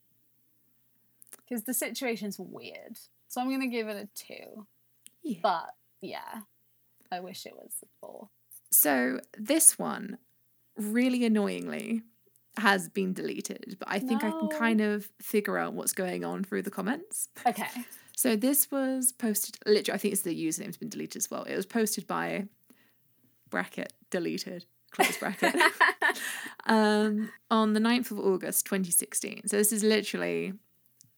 [1.37, 2.99] because the situation's weird.
[3.29, 4.67] So I'm gonna give it a two.
[5.23, 5.39] yeah.
[5.43, 6.41] But yeah,
[7.11, 8.29] I wish it was a four.
[8.71, 10.19] So this one,
[10.77, 12.03] really annoyingly,
[12.57, 16.45] has been deleted, but I think I can kind of figure out what's going on
[16.45, 17.29] through the comments.
[17.47, 17.69] Okay.
[18.17, 19.57] So this was posted.
[19.67, 21.45] Literally, I think it's the username's been deleted as well.
[21.45, 22.47] It was posted by
[23.51, 25.55] bracket deleted close bracket
[26.67, 29.49] um, on the 9th of August 2016.
[29.49, 30.55] So this is literally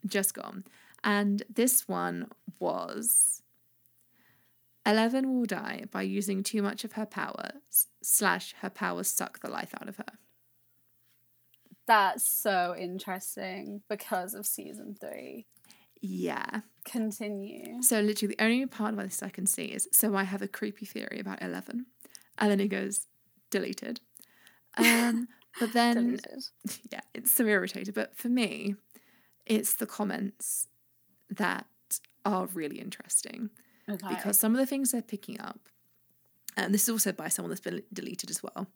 [0.06, 0.64] just gone.
[1.02, 2.28] And this one
[2.58, 3.42] was
[4.86, 9.48] Eleven will die by using too much of her powers, slash, her powers suck the
[9.48, 10.18] life out of her.
[11.86, 15.46] That's so interesting because of season three.
[16.00, 16.60] Yeah.
[16.84, 17.82] Continue.
[17.82, 20.48] So literally the only part of this I can see is so I have a
[20.48, 21.86] creepy theory about Eleven.
[22.38, 23.06] And then it goes
[23.50, 24.00] deleted.
[24.76, 25.28] Um
[25.60, 26.18] but then
[26.92, 27.94] yeah, it's so irritated.
[27.94, 28.74] But for me,
[29.46, 30.68] it's the comments
[31.30, 31.66] that
[32.24, 33.50] are really interesting
[33.88, 34.08] Okay.
[34.08, 35.68] because some of the things they're picking up,
[36.56, 38.66] and this is also by someone that's been deleted as well,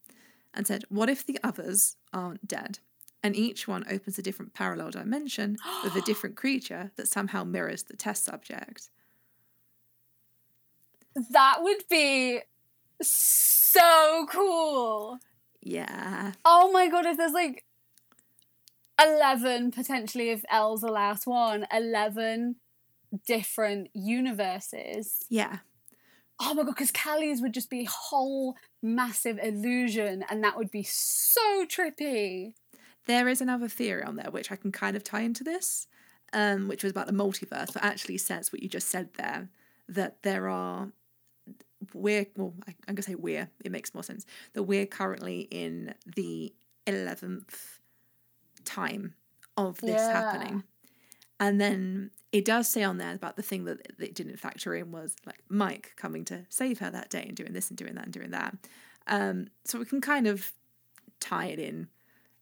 [0.55, 2.79] and said, What if the others aren't dead?
[3.23, 7.83] And each one opens a different parallel dimension with a different creature that somehow mirrors
[7.85, 8.91] the test subject.
[11.31, 12.41] that would be
[13.03, 15.19] so cool.
[15.63, 16.33] Yeah.
[16.45, 17.65] Oh my god, if there's like
[19.01, 22.57] 11, potentially, if El's the last one, 11
[23.27, 25.25] different universes.
[25.29, 25.59] Yeah.
[26.41, 30.71] Oh my god, because Kali's would just be a whole massive illusion, and that would
[30.71, 32.55] be so trippy.
[33.07, 35.89] There is another theory on there which I can kind of tie into this,
[36.33, 39.49] um, which was about the multiverse, but actually says what you just said there
[39.89, 40.93] that there are
[41.95, 43.49] we're well, I, I'm gonna say we're.
[43.65, 46.55] It makes more sense that we're currently in the
[46.87, 47.81] eleventh
[48.65, 49.15] time
[49.57, 50.13] of this Yeah.
[50.13, 50.65] happening,
[51.41, 54.93] and then it does say on there about the thing that it didn't factor in
[54.93, 58.05] was like Mike coming to save her that day and doing this and doing that
[58.05, 58.57] and doing that.
[59.07, 60.53] Um, so we can kind of
[61.21, 61.89] tie it in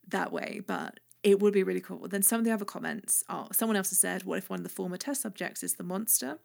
[0.09, 2.09] that way, but it would be really cool.
[2.09, 4.65] Then some of the other comments are someone else has said, "What if one of
[4.65, 6.39] the former test subjects is the monster?"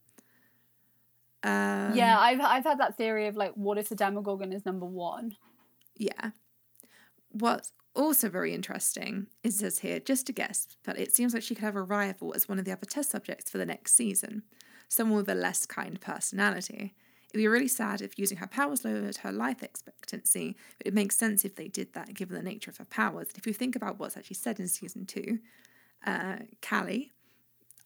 [1.44, 4.86] Um, yeah, I've, I've had that theory of like, what if the Demogorgon is number
[4.86, 5.36] one?
[6.02, 6.32] yeah.
[7.30, 11.44] What's also very interesting is it says here, just a guess, but it seems like
[11.44, 13.94] she could have a rival as one of the other test subjects for the next
[13.94, 14.44] season,
[14.90, 16.96] someone with a less kind personality.
[17.30, 21.16] It'd be really sad if using her powers lowered her life expectancy, but it makes
[21.16, 23.30] sense if they did that given the nature of her powers.
[23.36, 25.40] If you think about what's actually said in season two,
[26.06, 27.14] uh, Kali,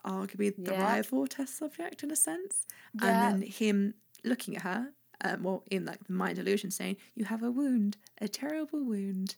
[0.05, 0.81] arguably the Yeah.
[0.83, 3.29] rival test subject in a sense, Yeah.
[3.31, 7.25] and then him looking at her, um, well, in like the mind illusion, saying, "You
[7.25, 9.35] have a wound, a terrible wound."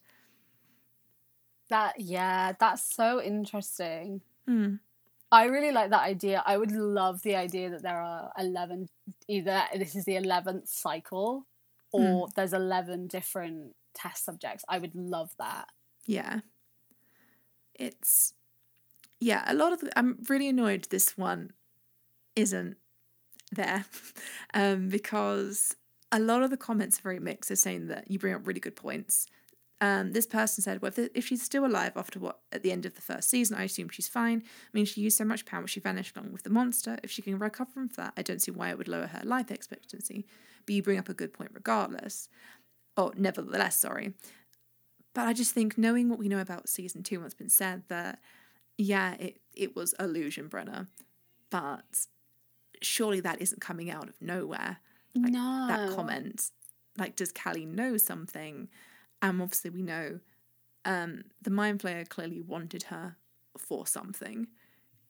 [1.69, 4.21] That, yeah, that's so interesting.
[4.45, 4.75] Hmm.
[5.31, 6.41] I really like that idea.
[6.45, 8.87] I would love the idea that there are 11,
[9.27, 11.45] either this is the 11th cycle
[11.91, 14.63] or there's 11 different test subjects.
[14.69, 15.67] I would love that.
[16.05, 16.39] Yeah.
[17.75, 18.33] It's
[19.19, 21.51] yeah, a lot of the, I'm really annoyed this one
[22.35, 22.77] isn't
[23.51, 23.85] there.
[24.53, 25.75] um because
[26.11, 27.49] a lot of the comments are very mixed.
[27.49, 29.27] They're saying that you bring up really good points.
[29.79, 32.85] Um, this person said, "Well, if, if she's still alive after what at the end
[32.85, 34.41] of the first season, I assume she's fine.
[34.43, 36.97] I mean, she used so much power, she vanished along with the monster.
[37.03, 39.51] If she can recover from that, I don't see why it would lower her life
[39.51, 40.25] expectancy.
[40.65, 42.27] But you bring up a good point, regardless.
[42.95, 44.13] Oh, nevertheless, sorry.
[45.13, 48.19] But I just think knowing what we know about season two, what's been said, that
[48.77, 50.87] yeah, it it was illusion, Brenner,
[51.49, 52.07] but
[52.81, 54.77] surely that isn't coming out of nowhere.
[55.15, 55.65] Like, no.
[55.67, 56.51] That comment,
[56.97, 58.69] like, does Kali know something?
[59.21, 60.19] And obviously, we know
[60.85, 63.17] um, the Mind Flayer clearly wanted her
[63.57, 64.47] for something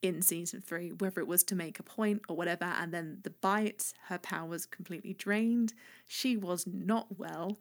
[0.02, 2.66] in season three, whether it was to make a point or whatever.
[2.66, 5.74] And then the bite, her powers completely drained.
[6.06, 7.58] She was not well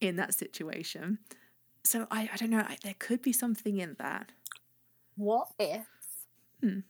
[0.00, 1.18] in that situation.
[1.82, 2.60] So I, I don't know.
[2.60, 4.32] I, there could be something in that.
[5.16, 5.86] What if
[6.60, 6.80] Hmm.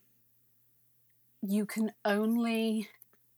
[1.42, 2.88] you can only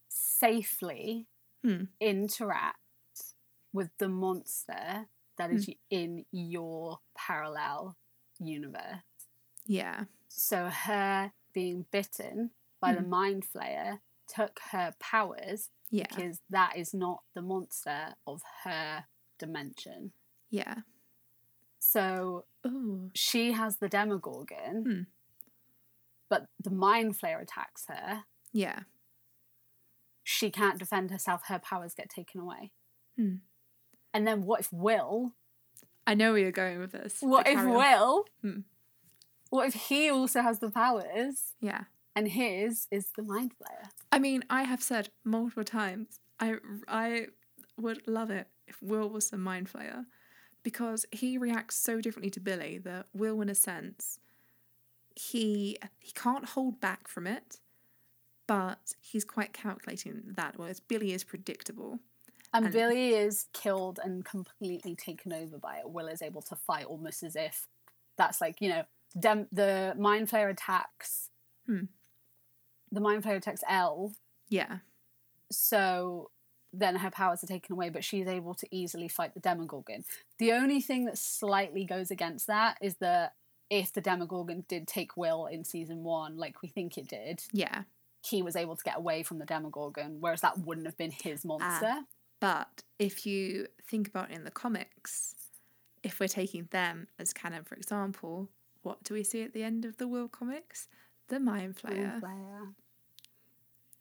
[0.07, 1.27] safely
[1.63, 1.85] Hmm.
[1.99, 2.79] interact
[3.73, 7.97] with the monster that is in your parallel
[8.39, 9.01] universe?
[9.65, 10.05] Yeah.
[10.29, 13.09] So her being bitten by the Hmm.
[13.09, 16.07] mind flayer took her powers Yeah.
[16.07, 20.13] because that is not the monster of her dimension.
[20.49, 20.81] Yeah.
[21.89, 23.09] So Oh.
[23.15, 25.01] she has the Demogorgon, Hmm.
[26.27, 28.25] but the mind flayer attacks her.
[28.51, 28.81] Yeah.
[30.23, 31.43] She can't defend herself.
[31.45, 32.73] Her powers get taken away.
[33.15, 33.35] Hmm.
[34.13, 35.33] And then what if Will?
[36.05, 37.21] I know where you're going with this.
[37.21, 37.63] What if.
[37.63, 38.25] Will?
[38.41, 38.61] Hmm.
[39.49, 41.85] What if he also has the powers Yeah.
[42.15, 43.89] and his is the mind flayer?
[44.11, 47.27] I mean, I have said multiple times, I I
[47.77, 50.05] would love it if Will was the mind flayer
[50.67, 54.19] because he reacts so differently to Billy that Will, in a sense,
[55.15, 57.61] he he can't hold back from it,
[58.47, 60.57] but he's quite calculating that.
[60.57, 61.99] Whereas Billy is predictable.
[62.53, 65.89] And, And- Billy is killed and completely taken over by it.
[65.89, 67.69] Will is able to fight almost as if
[68.17, 68.83] that's like, you know,
[69.17, 71.29] dem- the Mind Flayer attacks.
[71.65, 71.85] Hmm.
[72.91, 74.11] The Mind Flayer attacks El.
[74.49, 74.79] Yeah,
[75.49, 76.29] so
[76.77, 80.03] then her powers are taken away, but she's able to easily fight the Demogorgon.
[80.37, 83.33] The only thing that slightly goes against that is that
[83.69, 87.83] if the Demogorgon did take Will in season one, like we think it did, yeah.
[88.23, 91.43] he was able to get away from the Demogorgon, whereas that wouldn't have been his
[91.43, 91.95] ah, monster.
[92.39, 95.35] But if you think about it in the comics,
[96.03, 98.49] if we're taking them as canon, for example,
[98.83, 100.87] what do we see at the end of the Will comics?
[101.27, 102.21] The Mind Flayer.
[102.21, 102.73] Mind Flayer.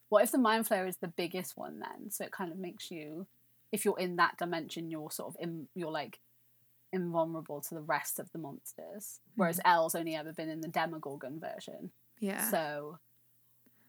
[0.09, 2.11] What if the Mind Flayer is the biggest one then?
[2.11, 3.27] So it kind of makes you,
[3.73, 6.21] if you're in that dimension, you're sort of in, you're like
[6.93, 9.21] invulnerable to the rest of the monsters.
[9.35, 9.41] Hmm.
[9.41, 11.91] Whereas El's only ever been in the Demogorgon version,
[12.21, 12.49] Yeah.
[12.51, 12.99] so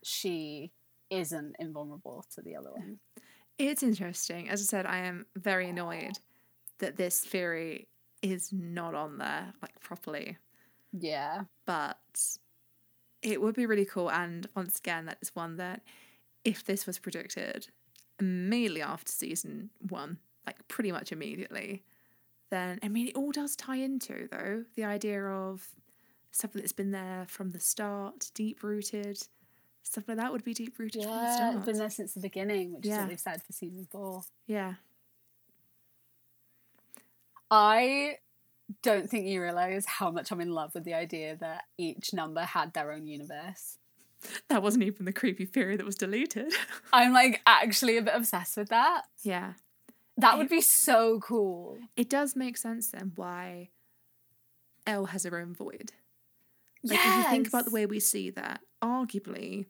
[0.03, 0.71] she
[1.09, 2.99] isn't invulnerable to the other one.
[3.57, 4.49] It's interesting.
[4.49, 6.19] As I said, I am very annoyed
[6.79, 7.87] that this theory
[8.21, 10.37] is not on there, like properly.
[10.91, 11.97] Yeah, But
[13.21, 14.09] it would be really cool.
[14.11, 15.81] And once again, that is one that
[16.47, 17.67] if this was predicted
[18.19, 21.83] immediately after season one, like pretty much immediately,
[22.49, 25.67] then I mean, it all does tie into, though, the idea of
[26.31, 29.19] something that's been there from the start, deep rooted.
[29.83, 31.55] Stuff like that would be deep rooted from the yeah, start.
[31.57, 32.99] it's been there since the beginning, which is Yeah.
[33.01, 34.21] what they've said for season four.
[34.45, 34.75] yeah.
[37.49, 38.17] I
[38.81, 42.41] don't think you realize how much I'm in love with the idea that each number
[42.41, 43.77] had their own universe.
[44.49, 46.53] That wasn't even the creepy theory that was deleted.
[46.93, 49.03] I'm like actually a bit obsessed with that.
[49.23, 49.53] yeah.
[50.19, 51.77] That would be so cool.
[51.95, 53.69] It does make sense then why
[54.87, 55.91] El has her own void.
[56.83, 59.67] Like if you think about the way we see that, arguably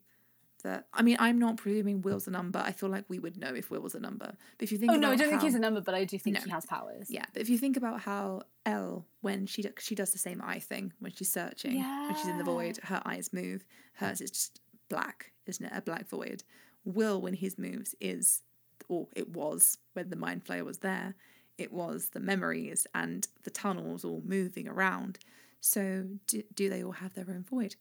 [0.67, 2.59] that I mean, I'm not presuming Will's a number.
[2.59, 4.25] I feel like we would know if Will was a number.
[4.57, 6.03] But if you think Oh about no, I don't think he's a number, but I
[6.03, 6.41] do think No.
[6.43, 7.07] he has powers.
[7.09, 10.59] Yeah, but if you think about how El when she she does the same eye
[10.59, 13.65] thing when she's searching, when she's in the void, her eyes move.
[13.93, 15.71] Hers is just black, isn't it?
[15.75, 16.43] A black void.
[16.85, 18.43] Will, when his moves, is
[18.87, 21.15] or it was when the mind flayer was there.
[21.57, 25.17] It was the memories and the tunnels all moving around.
[25.59, 27.75] So do, do they all have their own void?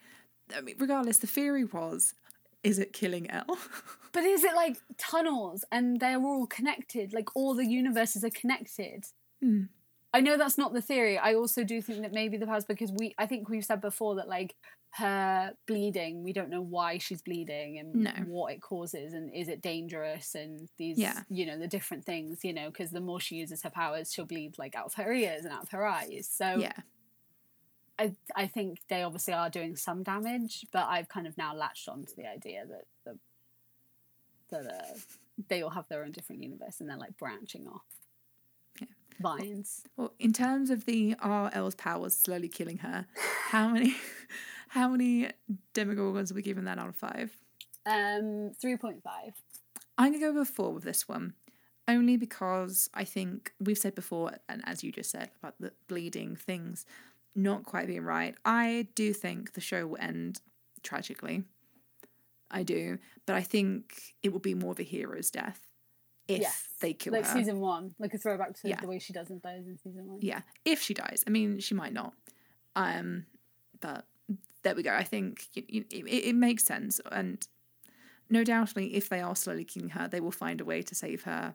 [0.57, 2.15] I mean, regardless, the theory was,
[2.63, 3.47] is it killing El?
[4.13, 7.13] But is it like tunnels and they're all connected?
[7.13, 9.05] Like all the universes are connected?
[9.43, 9.65] Hmm.
[10.15, 11.19] I know that's not the theory.
[11.19, 14.15] I also do think that maybe the powers because we I think we've said before
[14.15, 14.55] that like
[14.93, 18.11] her bleeding, we don't know why she's bleeding and No.
[18.27, 21.21] what it causes and is it dangerous and these Yeah.
[21.29, 24.25] you know the different things, you know, because the more she uses her powers, she'll
[24.25, 26.27] bleed like out of her ears and out of her eyes.
[26.33, 26.73] So yeah.
[27.99, 31.89] I I think they obviously are doing some damage, but I've kind of now latched
[31.89, 33.19] on to the idea that the
[34.51, 34.99] that uh,
[35.49, 37.85] they all have their own different universe and they're like branching off.
[38.81, 38.87] Yeah.
[39.21, 39.83] Vines.
[39.97, 43.07] Well, in terms of the RL's powers slowly killing her,
[43.49, 43.97] how many
[44.69, 45.31] how many
[45.75, 47.37] demogorgons are we giving that out of five?
[47.87, 49.33] Um, three point five.
[49.97, 51.35] I'm gonna go with four with this one.
[51.89, 56.35] Only because I think we've said before, and as you just said about the bleeding
[56.35, 56.85] things
[57.37, 58.35] not quite being right.
[58.45, 60.41] I do think the show will end
[60.83, 61.45] tragically.
[62.51, 65.61] I do, but I think it will be more of a hero's death
[66.29, 66.63] if Yes.
[66.81, 67.29] they kill Like her.
[67.35, 68.81] Like season one, like a throwback to Yeah.
[68.81, 70.19] the way she doesn't die in season one.
[70.21, 72.15] yeah if she dies i mean she might not
[72.75, 73.27] um
[73.81, 74.07] but
[74.63, 75.87] there we go i think y- it,
[76.31, 77.47] it makes sense and
[78.29, 81.23] no doubtly if they are slowly killing her they will find a way to save
[81.25, 81.55] her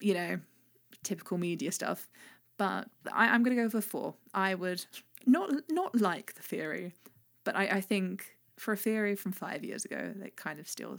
[0.00, 0.40] you know
[1.04, 2.08] typical media stuff
[2.58, 4.84] but I, i'm going to go for four i would
[5.26, 6.94] not not like the theory
[7.44, 10.96] but I, I think for a theory from five years ago that kind of still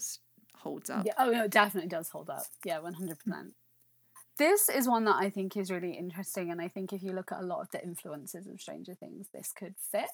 [0.56, 2.44] holds up Yeah, oh no, it definitely does hold up.
[2.66, 3.54] Yeah, one hundred percent.
[4.38, 7.32] This is one that I think is really interesting, and I think if you look
[7.32, 10.10] at a lot of the influences of Stranger Things, this could fit.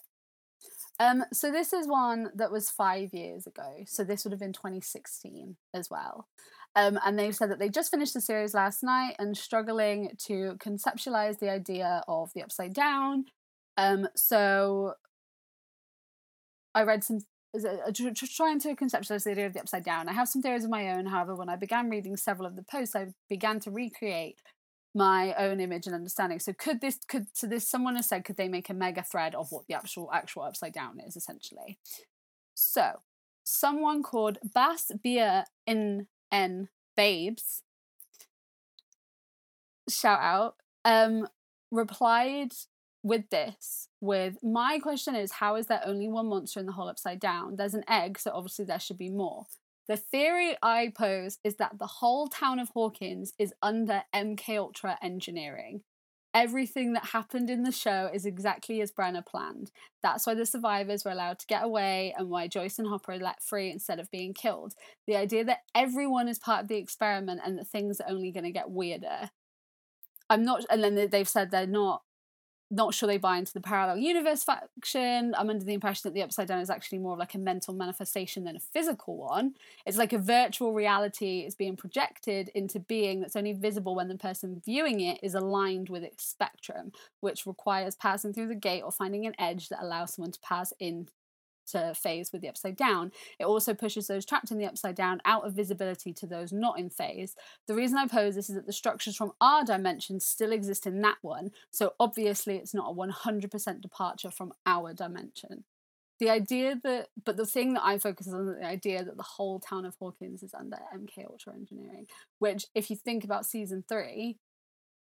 [0.99, 3.83] Um, so this is one that was five years ago.
[3.85, 6.27] So this would have been 2016 as well.
[6.75, 10.55] Um, and they've said that they just finished the series last night and struggling to
[10.59, 13.25] conceptualize the idea of the upside down.
[13.77, 14.93] Um, so
[16.75, 17.19] I read some
[17.53, 20.07] is it- uh, tr- tr- trying to conceptualize the idea of the upside down.
[20.07, 21.07] I have some theories of my own.
[21.07, 24.39] However, when I began reading several of the posts, I began to recreate
[24.95, 26.39] my own image and understanding.
[26.39, 29.35] So could this could so this someone has said could they make a mega thread
[29.35, 31.77] of what the actual actual upside down is essentially?
[32.55, 32.99] So
[33.43, 37.63] someone called Bass Beer in N Babes
[39.89, 41.27] shout out um
[41.71, 42.51] replied
[43.01, 46.89] with this with my question is how is there only one monster in the whole
[46.89, 49.45] upside down there's an egg so obviously there should be more
[49.89, 54.97] the theory i pose is that the whole town of hawkins is under mk ultra
[55.01, 55.81] engineering.
[56.31, 59.71] Everything that happened in the show is exactly as Brenner planned.
[60.03, 63.17] That's why the survivors were allowed to get away and why joyce and hopper are
[63.17, 64.75] let free instead of being killed.
[65.07, 68.43] The idea that everyone is part of the experiment and that things are only going
[68.43, 69.31] to get weirder.
[70.29, 72.03] I'm not and then they've said they're not
[72.71, 75.33] not sure they buy into the parallel universe faction.
[75.35, 77.73] I'm under the impression that the upside down is actually more of like a mental
[77.73, 79.55] manifestation than a physical one.
[79.85, 84.15] It's like a virtual reality is being projected into being that's only visible when the
[84.15, 86.91] person viewing it is aligned with its spectrum,
[87.21, 90.71] which requires passing through the gate or finding an edge that allows someone to pass
[90.79, 91.07] in
[91.71, 93.11] to phase with the upside down.
[93.39, 96.79] It also pushes those trapped in the upside down out of visibility to those not
[96.79, 97.35] in phase.
[97.67, 101.01] The reason I pose this is that the structures from our dimension still exist in
[101.01, 105.63] that one, so obviously it's not a 100% departure from our dimension.
[106.19, 109.59] The idea that, but the thing that I focus on the idea that the whole
[109.59, 112.07] town of Hawkins is under MK Ultra engineering,
[112.39, 114.37] which, if you think about season three,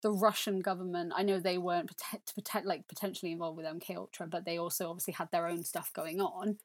[0.02, 4.26] the Russian government, I know they weren't protect, protect, like potentially involved with MK Ultra,
[4.26, 6.58] but they also obviously had their own stuff going on,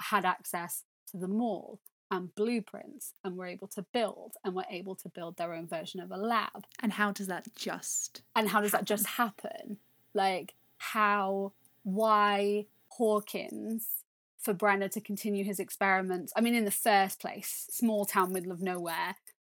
[0.00, 4.94] had access to the mall and blueprints and were able to build and were able
[4.94, 6.66] to build their own version of a lab.
[6.80, 8.22] And how does that just?
[8.34, 9.78] And how does that just happen?
[10.14, 11.52] Like how
[11.82, 14.04] why Hawkins
[14.46, 16.32] for Brenner to continue his experiments.
[16.36, 19.16] I mean, in the first place, small town, middle of nowhere.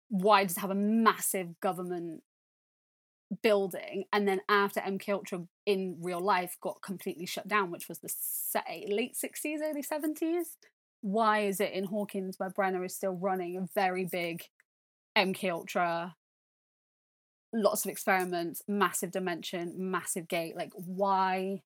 [0.10, 2.24] Why does it have a massive government
[3.42, 4.06] building?
[4.14, 8.12] And then after MK Ultra in real life got completely shut down, which was the
[8.90, 10.58] late sixties, early seventies.
[11.02, 14.44] Why is it in Hawkins where Brenner is still running a very big
[15.16, 16.16] MK Ultra?
[17.54, 20.56] Lots of experiments, massive dimension, massive gate.
[20.56, 21.62] Like, why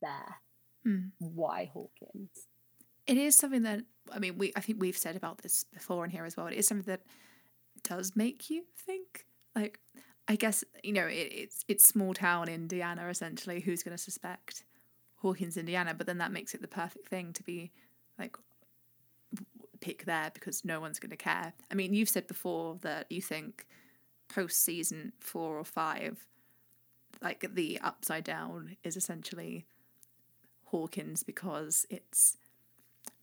[0.00, 0.36] there?
[0.84, 1.06] Hmm.
[1.18, 2.30] Why Hawkins?
[3.06, 6.10] It is something that I mean, we I think we've said about this before in
[6.10, 6.46] here as well.
[6.46, 7.02] It is something that
[7.84, 9.26] does make you think.
[9.54, 9.78] Like,
[10.28, 13.60] I guess you know, it, it's it's small town Indiana essentially.
[13.60, 14.64] Who's going to suspect
[15.16, 15.94] Hawkins, Indiana?
[15.94, 17.70] But then that makes it the perfect thing to be
[18.18, 18.36] like
[19.80, 21.52] pick there because no one's going to care.
[21.70, 23.66] I mean, you've said before that you think
[24.28, 26.26] post season four or five,
[27.20, 29.66] like the upside down is essentially
[30.66, 32.38] Hawkins because it's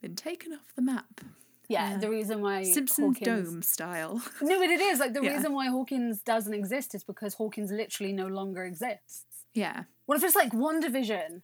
[0.02, 1.22] been taken off the map.
[1.70, 1.98] Yeah, Yeah.
[1.98, 3.50] the reason why Simpsons Hawkins...
[3.52, 4.22] Dome style.
[4.42, 5.36] No, but it is like the Yeah.
[5.36, 9.26] reason why Hawkins doesn't exist is because Hawkins literally no longer exists.
[9.54, 9.84] yeah.
[10.08, 11.44] What if it's like WandaVision?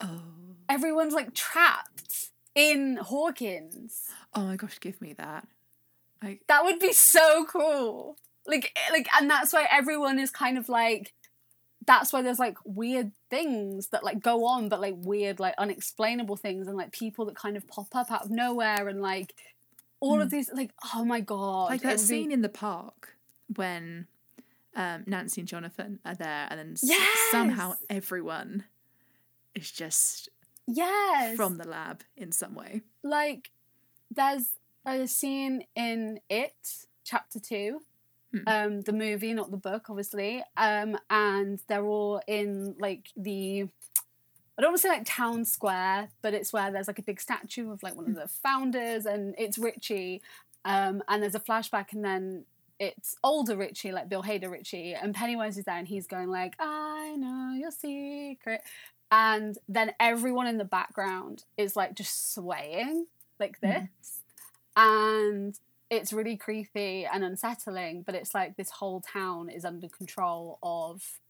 [0.00, 0.22] Oh.
[0.68, 4.02] Everyone's like trapped in Hawkins.
[4.34, 5.46] Oh my gosh, give me that.
[6.22, 8.16] Like That would be so cool.
[8.46, 11.12] Like, eh, like, and that's why everyone is kind of like.
[11.86, 16.36] That's why there's like weird things that like go on, but like weird, like unexplainable
[16.36, 19.34] things, and like people that kind of pop up out of nowhere, and like
[20.00, 23.14] all of these, like, oh my god, like that would be- scene in the park
[23.54, 24.06] when
[24.74, 26.90] um, Nancy and Jonathan are there, and then s-
[27.30, 28.64] somehow everyone
[29.54, 30.28] is just
[30.66, 32.82] yes, from the lab in some way.
[33.04, 33.50] like
[34.10, 34.50] there's
[34.84, 36.54] a scene in it
[37.04, 37.95] chapter two Hmm.
[38.46, 40.42] Um the movie not the book obviously.
[40.56, 43.68] Um and they're all in like the
[44.58, 47.20] I don't want to say like town square, but it's where there's like a big
[47.20, 50.22] statue of like one of the founders, and it's Richie.
[50.64, 52.44] Um, and there's a flashback, and then
[52.80, 56.56] it's older Richie, like Bill Hader Richie, and Pennywise is there, and he's going like,
[56.58, 58.62] "I know your secret,"
[59.10, 63.06] and then everyone in the background is like just swaying
[63.38, 64.22] like this,
[64.74, 65.58] and
[65.90, 68.02] it's really creepy and unsettling.
[68.02, 71.20] But it's like this whole town is under control of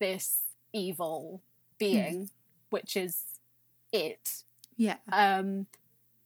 [0.00, 0.40] this
[0.72, 1.42] evil
[1.78, 2.30] being,
[2.70, 3.22] which is
[3.92, 4.44] it.
[4.76, 4.96] Yeah.
[5.12, 5.66] Um,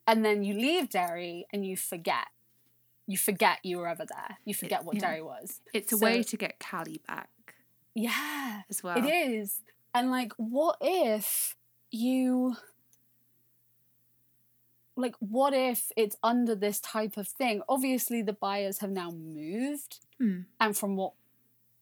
[0.07, 2.29] and then you leave Derry and you forget.
[3.07, 4.39] You forget you were ever there.
[4.45, 5.03] You forget what yeah.
[5.03, 5.61] Derry was.
[5.73, 7.29] It's a way to get Kali back
[7.95, 8.99] Yeah, as well.
[8.99, 9.61] it is.
[9.95, 11.55] And like, what if
[11.91, 12.57] you.
[14.97, 17.63] Like, what if it's under this type of thing?
[17.69, 20.01] Obviously, the Byers have now moved.
[20.19, 20.41] Hmm.
[20.59, 21.13] And from what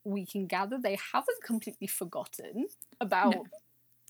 [0.03, 2.67] we can gather, they haven't completely forgotten
[3.01, 3.47] about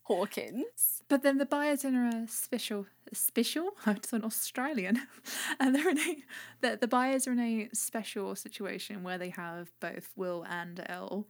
[0.05, 1.03] Hawkins.
[1.09, 3.71] But then the Byers are a special, special.
[3.87, 5.01] It's an Australian,
[5.61, 6.25] and they're in a
[6.61, 11.27] the, the Byers are in a special situation where they have both Will and El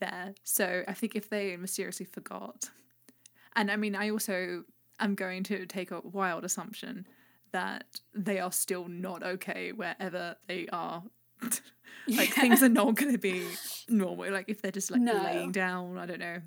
[0.00, 0.34] there.
[0.42, 2.70] So I think if they mysteriously forgot,
[3.56, 4.64] and I mean, I also
[5.00, 7.06] am going to take a wild assumption
[7.52, 11.02] that they are still not okay wherever they are
[12.08, 13.44] like things are not going to be
[13.88, 14.30] normal.
[14.32, 15.12] Like if they're just like No.
[15.14, 16.38] laying down, I don't know,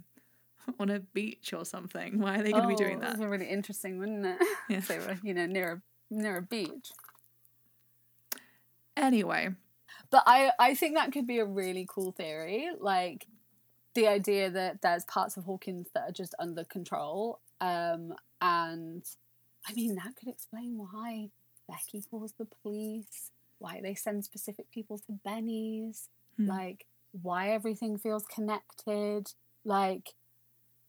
[0.80, 2.20] on a beach or something.
[2.20, 3.18] Why are they going to be doing Oh, that?
[3.18, 4.38] That'd really interesting, wouldn't it?
[4.70, 4.78] Yeah.
[4.78, 6.92] if they were, you know, near a near a beach.
[8.96, 9.50] Anyway,
[10.10, 13.28] But I I think that could be a really cool theory, like
[13.94, 17.40] the idea that there's parts of Hawkins that are just under control.
[17.62, 19.04] Um, and
[19.68, 21.30] I mean that could explain why
[21.68, 26.48] Becky calls the police, why they send specific people to Benny's, Hmm.
[26.48, 26.86] like
[27.24, 29.34] why everything feels connected.
[29.66, 30.14] Like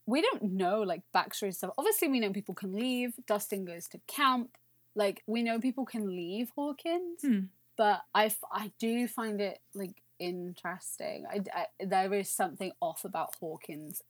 [0.06, 1.72] we don't know like backstory stuff.
[1.78, 3.14] Obviously, we know people can leave.
[3.26, 4.50] Dustin goes to camp.
[4.94, 7.40] Like we know people can leave Hawkins Hmm.
[7.76, 11.24] but I, f- I do find it like interesting.
[11.30, 14.02] I, I- there is something off about Hawkins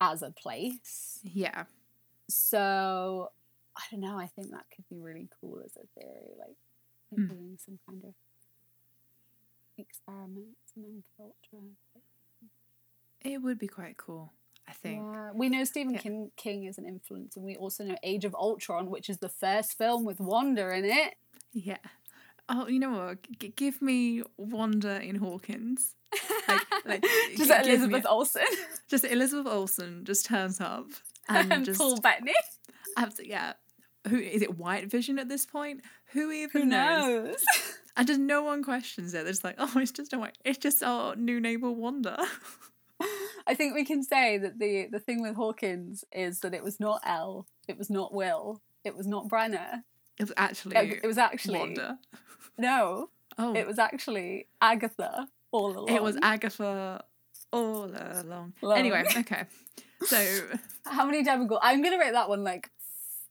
[0.00, 1.18] as a place.
[1.22, 1.64] yeah,
[2.28, 3.30] So
[3.76, 4.18] I don't know.
[4.18, 6.56] I think that could be really cool as a theory, like
[7.14, 7.26] Hmm.
[7.26, 8.14] doing some kind of
[9.76, 11.64] experiments and culture.
[13.22, 14.32] it would be quite cool.
[14.66, 15.02] I think.
[15.02, 16.00] Yeah, we know Stephen Yeah.
[16.00, 19.28] King, King is an influence, and we also know Age of Ultron, which is the
[19.30, 21.14] first film with Wanda in it.
[21.52, 21.78] Yeah.
[22.50, 23.22] Oh, you know what?
[23.38, 25.94] G- give me Wanda in Hawkins.
[26.46, 27.02] Like, like
[27.36, 28.44] Just g- give me- Elizabeth Olsen
[28.88, 30.86] Just Elizabeth Olsen just turns up
[31.28, 32.32] and, just Paul Bettany.
[32.96, 33.54] abs- yeah.
[34.08, 34.56] Who is it?
[34.56, 35.82] White Vision at this point?
[36.12, 37.24] Who even Who knows?
[37.26, 37.44] knows?
[37.96, 39.24] And just no one questions it.
[39.24, 40.38] They're just like, oh, it's just a white.
[40.44, 42.16] It's just our new neighbor Wanda.
[43.48, 46.78] I think we can say that the the thing with Hawkins is that it was
[46.78, 49.82] not El, it was not Will, it was not Brenner.
[50.16, 51.98] It was actually It, it was actually Wanda.
[52.56, 55.88] no, Oh, it was actually Agatha all along.
[55.88, 57.02] it was Agatha
[57.52, 58.52] all along.
[58.62, 58.78] Long.
[58.78, 59.44] Anyway, okay.
[60.04, 60.40] So
[60.84, 61.58] How many Demogorgons?
[61.62, 62.70] I'm gonna rate that one like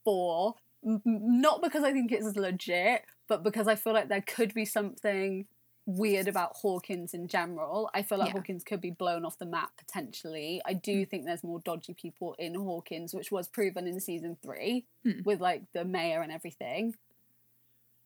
[0.04, 0.56] four.
[0.86, 4.66] M- Not because I think it's legit, but because I feel like there could be
[4.66, 5.46] something
[5.86, 7.90] weird about Hawkins in general.
[7.94, 8.34] I feel like Yeah.
[8.34, 10.62] Hawkins could be blown off the map potentially.
[10.66, 14.86] I do think there's more dodgy people in Hawkins, which was proven in season three
[15.04, 15.22] Hmm.
[15.24, 16.96] with like the mayor and everything.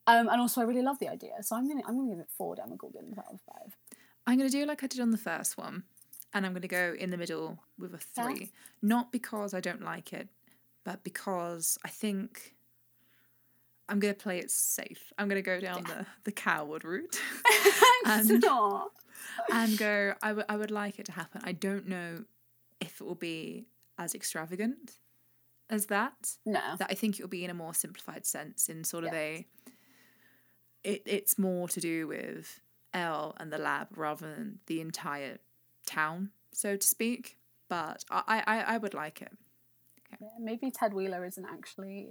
[0.08, 2.30] Um, and also I really love the idea, so I'm gonna I'm gonna give it
[2.38, 3.76] four Demogorgons out of five.
[4.28, 5.84] I'm going to do like I did on the first one,
[6.34, 8.52] and I'm going to go in the middle with a three.
[8.82, 10.30] Not because I don't like it,
[10.84, 12.56] but because I think
[13.90, 15.12] I'm going to play it safe.
[15.18, 17.20] I'm going to go down the, the coward route
[18.06, 18.92] And- not.
[19.52, 21.42] and go, I would I would like it to happen.
[21.44, 22.24] I don't know
[22.80, 23.66] if it will be
[23.98, 24.94] as extravagant
[25.70, 26.36] as that.
[26.46, 26.60] No.
[26.80, 29.20] That I think it will be in a more simplified sense, in sort of Yes.
[29.22, 29.46] a.
[30.84, 32.60] It, it's more to do with
[32.94, 35.38] El and the lab rather than the entire
[35.92, 37.38] town, so to speak.
[37.70, 39.32] But I, I, I would like it.
[40.20, 42.10] Yeah, maybe Ted Wheeler isn't actually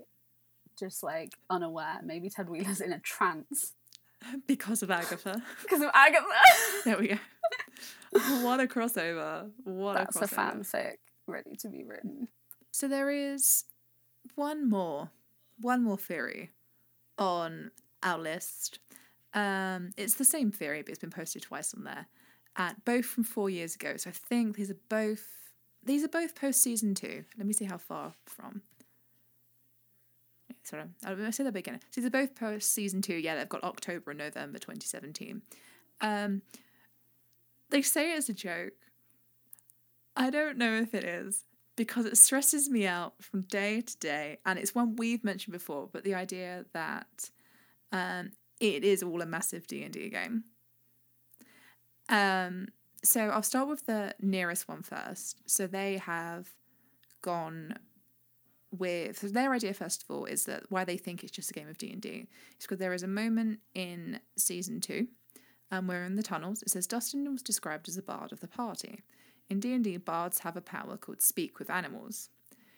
[0.78, 2.00] just like unaware.
[2.02, 3.74] Maybe Ted Wheeler's in a trance
[4.46, 5.42] Because of Agatha.
[5.62, 6.26] because of Agatha.
[6.84, 7.18] there we go.
[8.42, 9.50] what a crossover.
[9.64, 12.28] What That's a a fanfic ready to be written.
[12.70, 13.64] So there is
[14.34, 15.10] one more,
[15.60, 16.50] one more theory
[17.18, 17.70] on
[18.02, 18.78] our list.
[19.32, 22.06] Um, it's the same theory, but it's been posted twice on there,
[22.56, 23.96] at both from four years ago.
[23.96, 25.26] So I think these are both
[25.82, 27.24] these are both post season two.
[27.38, 28.62] Let me see how far from.
[30.62, 31.80] Sorry, I said the beginning.
[31.90, 33.14] So these are both post season two.
[33.14, 35.42] Yeah, they've got October and November 2017.
[36.02, 36.42] Um,
[37.70, 38.74] they say it's a joke.
[40.16, 41.44] I don't know if it is
[41.76, 45.88] because it stresses me out from day to day, and it's one we've mentioned before.
[45.90, 47.30] But the idea that
[47.90, 50.44] um, it is all a massive D and D game.
[52.10, 52.68] Um,
[53.02, 55.40] so I'll start with the nearest one first.
[55.46, 56.50] So they have
[57.22, 57.74] gone
[58.72, 61.52] with so their idea first of all is that why they think it's just a
[61.52, 65.08] game of D and D is because there is a moment in season two,
[65.70, 68.48] um, where in the tunnels it says Dustin was described as a bard of the
[68.48, 69.00] party.
[69.48, 72.30] In D&D, bards have a power called speak with animals.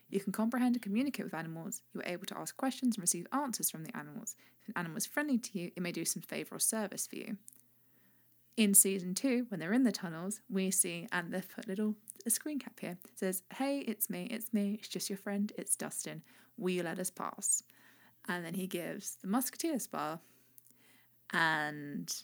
[0.08, 1.82] You can comprehend and communicate with animals.
[1.92, 4.36] You are able to ask questions and receive answers from the animals.
[4.62, 7.16] If an animal is friendly to you, it may do some favour or service for
[7.16, 7.36] you.
[8.56, 11.94] In season two, when they're in the tunnels, we see, and they've put little
[12.26, 12.98] a screen cap here.
[13.14, 16.22] Says, Hey, it's me, it's me, it's just your friend, it's Dustin.
[16.58, 17.62] Will you let us pass?
[18.28, 20.20] And then he gives the musketeer's bar,
[21.32, 22.14] and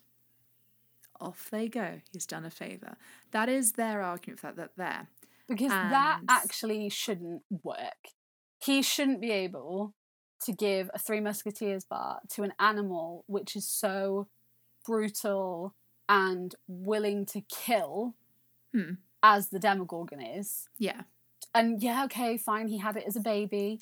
[1.20, 2.00] off they go.
[2.12, 2.96] He's done a favour.
[3.32, 5.08] That is their argument for that, that there.
[5.48, 8.10] Because that actually shouldn't work.
[8.62, 9.94] He shouldn't be able
[10.44, 14.28] to give a Three Musketeers bar to an animal which is so
[14.84, 15.74] brutal
[16.08, 18.14] and willing to kill
[18.72, 18.94] Hmm.
[19.22, 20.68] as the Demogorgon is.
[20.78, 21.02] Yeah.
[21.54, 22.68] and yeah, okay, fine.
[22.68, 23.80] He had it as a baby.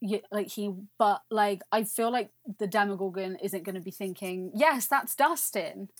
[0.00, 4.52] Yeah, like he, but like I feel like the Demogorgon isn't going to be thinking,
[4.54, 5.90] yes, that's Dustin.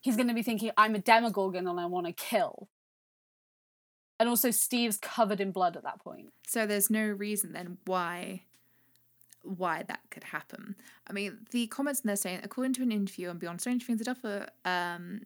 [0.00, 2.68] he's going to be thinking, I'm a Demogorgon and I want to kill.
[4.20, 6.32] And also, Steve's covered in blood at that point.
[6.46, 8.42] So there's no reason then why
[9.48, 10.76] why that could happen.
[11.08, 13.98] I mean, the comments in there saying, according to an interview on Beyond Stranger Things,
[13.98, 15.22] the Duffer um,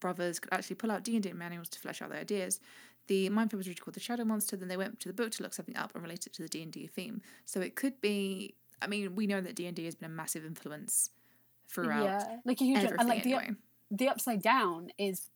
[0.00, 2.60] brothers could actually pull out D&D manuals to flesh out their ideas.
[3.08, 5.42] The Mind was originally called the Shadow Monster, then they went to the book to
[5.42, 7.22] look something up and relate it to the D&D theme.
[7.44, 11.10] So it could be, I mean, we know that D&D has been a massive influence
[11.68, 13.50] throughout yeah, like a huge and like the anyway.
[13.90, 15.28] the upside down is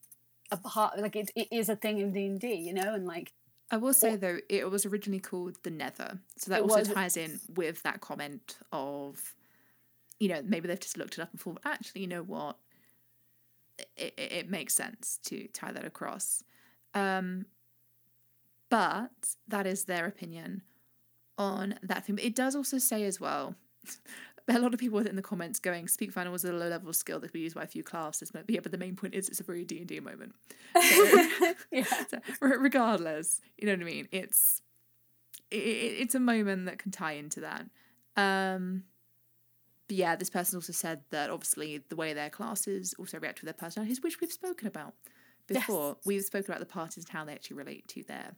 [0.51, 3.05] a part like it, it is a thing in D and D, you know, and
[3.05, 3.33] like
[3.73, 6.89] I will say though, it was originally called the Nether, so that It also was-
[6.89, 9.33] ties in with that comment of,
[10.19, 12.57] you know, maybe they've just looked it up and thought, actually, you know what,
[13.97, 16.43] it, it, it makes sense to tie that across,
[16.93, 17.47] um,
[18.69, 19.09] but
[19.47, 20.61] that is their opinion
[21.39, 22.13] on that thing.
[22.15, 23.55] But it does also say as well.
[24.49, 27.19] A lot of people in the comments going, "Speak Final was a low level skill
[27.19, 29.29] that could be used by a few classes." But yeah, but the main point is
[29.29, 30.35] it's a very D and D moment.
[31.71, 34.07] yeah, So, regardless, you know what I mean.
[34.11, 34.61] It's
[35.49, 37.65] it, it's a moment that can tie into that.
[38.17, 38.83] Um,
[39.87, 43.45] but yeah, this person also said that obviously the way their classes also react to
[43.45, 44.93] their personalities, which we've spoken about
[45.47, 45.95] before.
[45.97, 46.05] Yes.
[46.05, 48.35] We've spoken about the parties and how they actually relate to their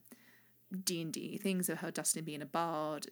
[0.84, 3.06] D and D things of how Dustin being a bard,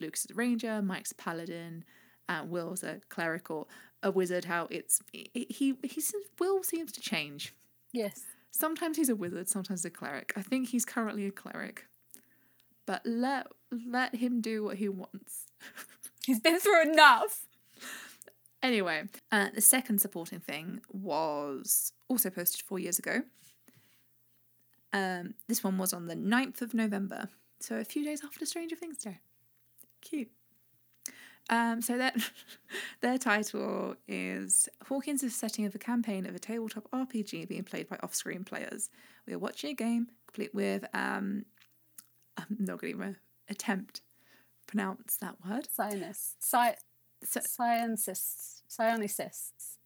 [0.00, 1.84] Lucas is a ranger, Mike's a paladin,
[2.30, 3.66] and Will's a cleric or
[4.02, 4.46] a wizard.
[4.46, 7.54] How it's he he he's, Will seems to change.
[7.92, 8.22] yes,
[8.52, 10.32] Sometimes he's a wizard, sometimes a cleric.
[10.36, 11.86] I think he's currently a cleric.
[12.86, 15.46] But let let him do what he wants.
[16.26, 17.46] he's been through enough.
[18.62, 23.22] Anyway, uh, the second supporting thing was also posted four years ago.
[24.92, 27.28] Um, this one was on the 9th of November,
[27.60, 29.20] so a few days after Stranger Things Day.
[30.02, 30.30] Cute.
[31.50, 32.16] Um, so that
[33.02, 37.88] their title is Hawkins is setting up a campaign of a tabletop RPG being played
[37.88, 38.88] by off-screen players.
[39.26, 41.44] We are watching a game complete with um,
[42.38, 43.16] I'm not going to even
[43.48, 44.00] attempt
[44.66, 45.66] pronounce that word.
[45.74, 46.76] Zionists, sci-
[47.24, 49.78] So, scientists, psionists.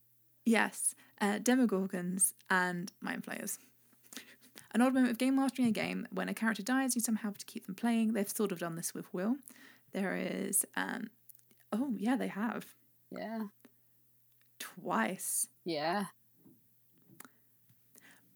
[0.45, 3.59] Yes, uh, Demogorgons and Mind Flayers.
[4.73, 7.39] An odd moment of game mastering a game when a character dies, you somehow have
[7.39, 8.13] to keep them playing.
[8.13, 9.37] They've sort of done this with Will.
[9.93, 11.09] There is, um,
[11.75, 12.65] oh yeah, they have
[13.11, 13.45] Yeah,
[14.59, 15.49] twice.
[15.65, 16.05] yeah.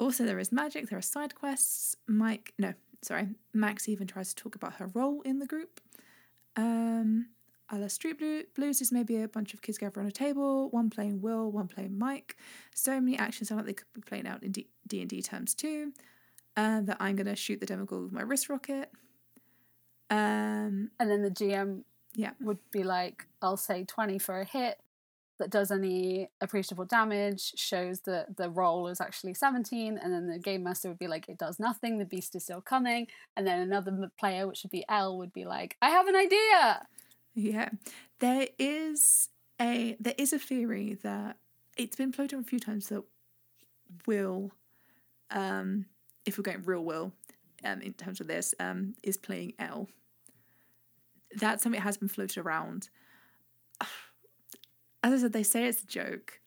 [0.01, 0.89] Also, there is magic.
[0.89, 1.97] There are side quests.
[2.07, 2.73] Mike, no,
[3.03, 5.81] sorry, Max even tries to talk about her role in the group.
[6.57, 7.29] Um,
[7.71, 8.21] a la Street
[8.55, 11.67] Blues is maybe a bunch of kids gather on a table, one playing Will, one
[11.69, 12.37] playing Mike.
[12.75, 14.69] So many actions sound like they could be playing out in D
[15.01, 15.93] and D terms too.
[16.57, 18.91] Uh, that I'm gonna shoot the Demogorgon with my wrist rocket.
[20.11, 21.83] Um, And then the GM
[22.19, 24.81] yeah, would be like, I'll say 20 for a hit
[25.39, 30.37] that does any appreciable damage, shows that the roll is actually 17, and then the
[30.37, 33.07] game master would be like, it does nothing, the beast is still coming.
[33.37, 36.87] And then another player, which would be El, would be like, I have an idea.
[37.37, 37.69] Yeah,
[38.19, 39.29] there is
[39.61, 41.37] a there is a theory that
[41.77, 43.05] it's been floated a few times that
[44.07, 44.51] Will,
[45.31, 45.87] um,
[46.27, 47.13] if we're going real Will,
[47.63, 49.89] um, in terms of this, um, is playing El.
[51.37, 52.89] That's something that has been floated around.
[55.03, 56.41] As I said, they say it's a joke,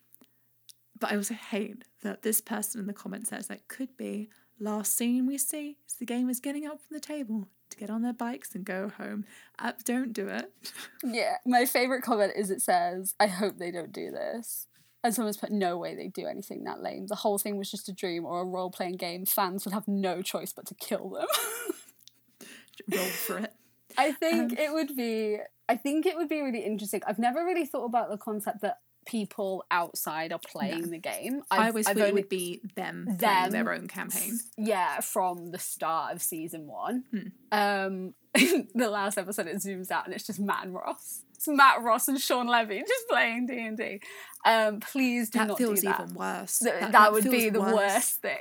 [0.99, 4.29] but I also hate that this person in the comments says that could be
[4.59, 7.89] last scene we see is the game is getting up from the table to get
[7.89, 9.25] on their bikes and go home.
[9.57, 10.51] Uh, don't do it.
[11.03, 14.67] Yeah, my favorite comment is it says, I hope they don't do this.
[15.03, 17.07] And someone's put, no way they do anything that lame.
[17.07, 19.25] The whole thing was just a dream or a role playing game.
[19.25, 21.25] Fans would have no choice but to kill them.
[22.91, 23.53] Roll for it.
[23.97, 25.37] I think Um, it would be.
[25.69, 27.01] I think it would be really interesting.
[27.07, 31.41] I've never really thought about the concept that people outside are playing the game.
[31.49, 34.39] I've, i always I've thought it would be them, playing their own campaign.
[34.57, 37.03] Yeah, from the start of season one.
[37.11, 37.27] Hmm.
[37.51, 41.23] Um, the last episode it zooms out and it's just Matt and Ross.
[41.35, 43.99] It's Matt Ross and Shawn Levy just playing D and D.
[44.45, 45.97] Um, please do That not feels do that.
[45.97, 46.59] Feels even worse.
[46.59, 47.73] Th- that, would be the worse.
[47.73, 48.37] worst thing.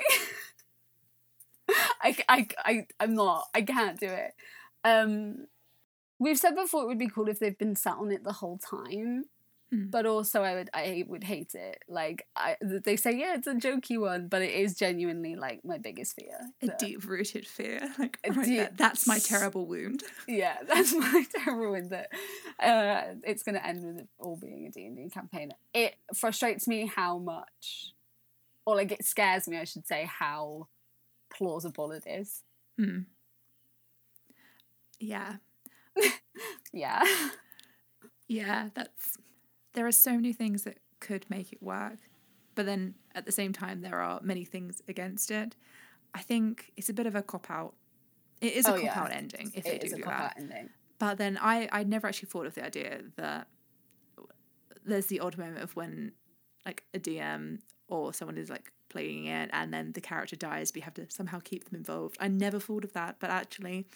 [2.03, 3.49] I, I, I, I'm not.
[3.55, 4.33] I can't do it.
[4.85, 5.47] Um,
[6.18, 8.59] we've said before it would be cool if they've been sat on it the whole
[8.59, 9.24] time,
[9.72, 9.85] Hmm.
[9.89, 11.85] but also I would I would hate it.
[11.89, 15.78] Like I, they say, yeah, it's a jokey one, but it is genuinely like my
[15.78, 16.41] biggest fear.
[16.61, 17.78] A deep rooted fear.
[17.99, 18.70] Like right deep- there.
[18.76, 20.03] That's my terrible wound.
[20.28, 21.91] yeah, that's my terrible wound.
[21.91, 22.09] That
[22.59, 25.53] Uh, it's going to end with it all being a D&D campaign.
[25.72, 27.93] It frustrates me how much,
[28.66, 30.66] or like it scares me, I should say, how
[31.33, 32.43] plausible it is.
[32.76, 33.03] Hmm.
[35.01, 35.37] Yeah.
[36.73, 37.03] Yeah.
[38.29, 39.17] Yeah, that's
[39.75, 41.99] there are so many things that could make it work.
[42.55, 45.57] But then at the same time, there are many things against it.
[46.15, 47.75] I think it's a bit of a cop out.
[48.41, 49.01] It is a Oh, cop yeah.
[49.01, 50.23] out ending if It they is do a do cop that.
[50.23, 50.71] out ending.
[51.01, 53.49] But then I I never actually thought of the idea that
[54.85, 56.13] there's the odd moment of when
[56.65, 60.77] like a DM or someone is like playing it and then the character dies, but
[60.77, 62.17] you have to somehow keep them involved.
[62.21, 63.87] I never thought of that, but actually,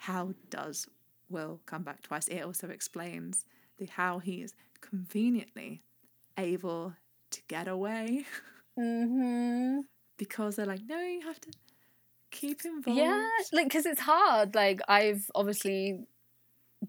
[0.00, 0.86] how does
[1.28, 2.26] Will come back twice?
[2.28, 3.44] It also explains
[3.78, 5.82] the how he is conveniently
[6.36, 6.94] able
[7.30, 8.24] to get away
[8.78, 9.80] Mm-hmm.
[10.18, 11.50] because they're like, no, you have to
[12.30, 12.98] keep involved.
[12.98, 14.54] Yeah, like because it's hard.
[14.54, 16.06] Like I've obviously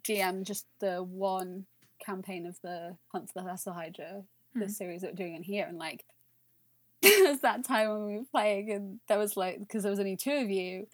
[0.04, 1.66] DM'd just the one
[2.06, 4.24] campaign of the Hunt for the Hustle Hydra,
[4.56, 4.68] the Hmm.
[4.68, 6.04] series that we're doing in here, and like
[7.02, 10.00] it was that time when we were playing, and there was like because there was
[10.00, 10.88] only two of you,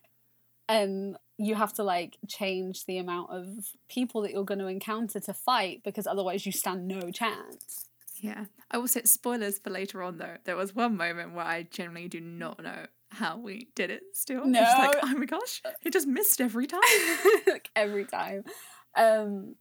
[0.69, 3.47] and you have to like change the amount of
[3.89, 7.85] people that you're going to encounter to fight because otherwise you stand no chance.
[8.19, 8.45] Yeah.
[8.71, 10.37] I will say spoilers for later on though.
[10.45, 14.41] There was one moment where I generally do not know how we did it still.
[14.45, 14.99] It's like, No.
[15.03, 16.81] oh my gosh, he just missed every time.
[17.45, 18.43] like every time.
[18.95, 19.55] Um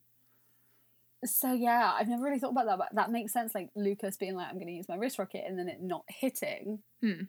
[1.24, 3.54] so yeah, I've never really thought about that, but that makes sense.
[3.54, 6.78] Like Lucas being like, I'm gonna use my wrist rocket and then it not hitting.
[7.02, 7.22] Hmm.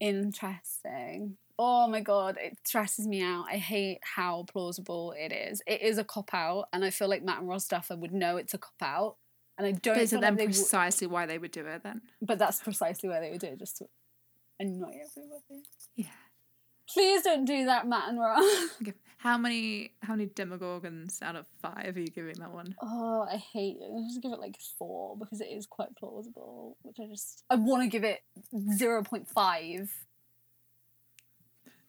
[0.00, 1.36] Interesting.
[1.58, 3.46] Oh my god, it stresses me out.
[3.50, 5.60] I hate how plausible it is.
[5.66, 8.36] It is a cop out, and I feel like Matt and Ross Duffer would know
[8.36, 9.16] it's a cop out.
[9.58, 11.50] And I don't But is feel it like then they would, precisely why they would
[11.50, 12.02] do it then?
[12.22, 13.86] but that's precisely why they would do it, just to
[14.60, 15.64] annoy everybody.
[15.96, 16.06] Yeah.
[16.88, 18.44] Please don't do that, Matt and Ross.
[18.82, 18.94] Okay.
[19.18, 22.76] How many how many demogorgons out of five are you giving that one?
[22.80, 23.90] Oh, I hate it.
[23.92, 26.76] I just give it like four because it is quite plausible.
[26.82, 28.20] Which I just I want to give it
[28.76, 29.90] zero point five,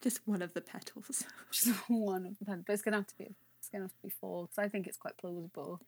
[0.02, 1.24] Just one of the petals.
[1.54, 2.64] is one of the petals.
[2.66, 4.88] but it's gonna have to be it's gonna have to be four because I think
[4.88, 5.82] it's quite plausible.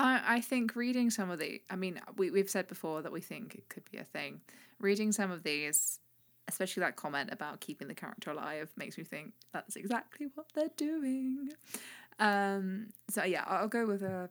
[0.00, 3.20] I, I think reading some of the, I mean, we, we've said before that we
[3.20, 4.40] think it could be a thing.
[4.80, 6.00] Reading some of these,
[6.48, 10.70] especially that comment about keeping the character alive, makes me think that's exactly what they're
[10.78, 11.50] doing.
[12.18, 14.30] Um, so yeah, I'll go with a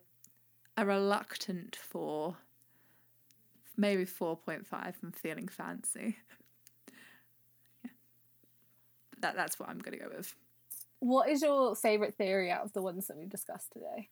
[0.76, 2.38] a reluctant four,
[3.78, 4.95] maybe four point five.
[5.03, 6.17] I'm feeling fancy.
[9.22, 10.34] that that's what I'm gonna go with.
[10.99, 14.09] What is your favorite theory out of the ones that we've discussed today?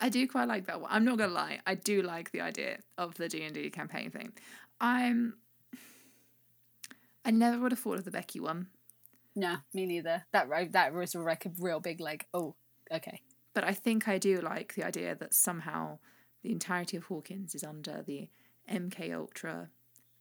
[0.00, 0.90] I do quite like that one.
[0.92, 1.60] I'm not gonna lie.
[1.66, 4.32] I do like the idea of the D and D campaign thing.
[4.80, 5.34] I'm.
[7.24, 8.68] I never would have thought of the Becky one,
[9.34, 10.24] No, me neither.
[10.32, 12.26] That that was like a real big like.
[12.32, 12.54] Oh,
[12.92, 13.22] okay.
[13.54, 15.98] but I think I do like the idea that somehow
[16.42, 18.28] the entirety of Hawkins is under the
[18.70, 19.68] MK Ultra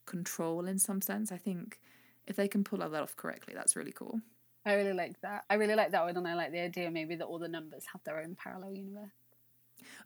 [0.06, 1.32] control in some sense.
[1.32, 1.80] I think
[2.28, 4.22] if they can pull that off correctly, that's really cool.
[4.66, 5.46] I really like that.
[5.50, 7.86] I really like that one, and I like the idea maybe that all the numbers
[7.94, 9.12] have their own parallel universe.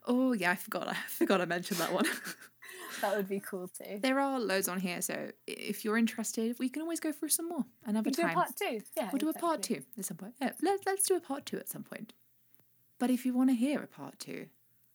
[0.06, 0.88] Oh yeah, I forgot.
[0.88, 2.06] I forgot I mentioned that one.
[3.00, 3.98] That would be cool too.
[4.00, 7.48] there are loads on here, so if you're interested, we can always go through some
[7.48, 8.80] more another We do a part two.
[8.96, 10.34] Yeah, We'll do a part two at some point.
[10.40, 12.12] Yeah, let, let's do a part two at some point.
[12.98, 14.46] But if you want to hear a part two,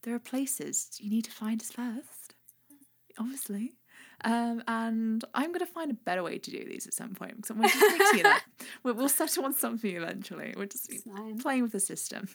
[0.03, 2.16] there are places you need to find us first,
[3.18, 3.74] obviously.
[4.24, 7.36] Um, and I'm going to find a better way to do these at some point.
[7.38, 8.41] because we're just mixing it up.
[8.84, 10.53] We'll, we'll settle on something eventually.
[10.57, 11.38] We're just fine.
[11.38, 12.28] playing with the system.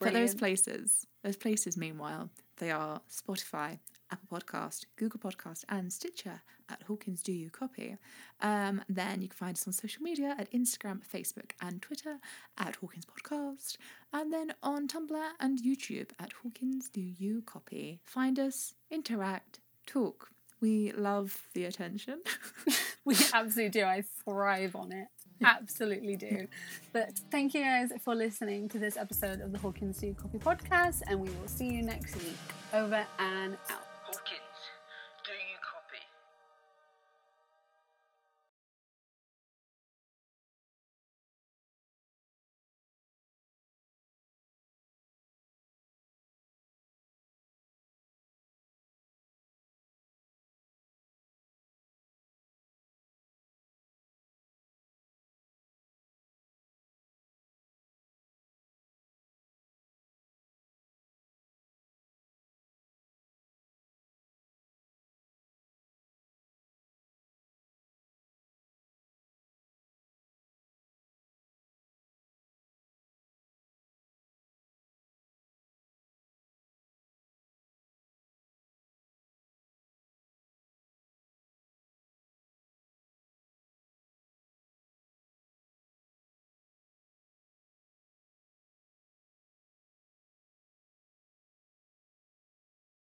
[0.00, 3.78] But those places, those places, meanwhile, they are Spotify,
[4.10, 7.96] Apple Podcast, Google Podcast, and Stitcher at Hawkins Do You Copy.
[8.40, 12.18] Um, then you can find us on social media at Instagram, Facebook, and Twitter
[12.58, 13.76] at Hawkins Podcast,
[14.12, 18.00] and then on Tumblr and YouTube at Hawkins Do You Copy.
[18.04, 19.60] Find us, interact,
[19.92, 20.28] talk.
[20.60, 22.20] We love the attention.
[23.04, 23.84] We absolutely do.
[23.84, 25.08] I thrive on it.
[25.44, 26.46] Absolutely do.
[26.92, 31.02] But thank you guys for listening to this episode of the Hawkins Do Copy podcast,
[31.08, 32.36] and we will see you next week.
[32.72, 33.91] Over and out.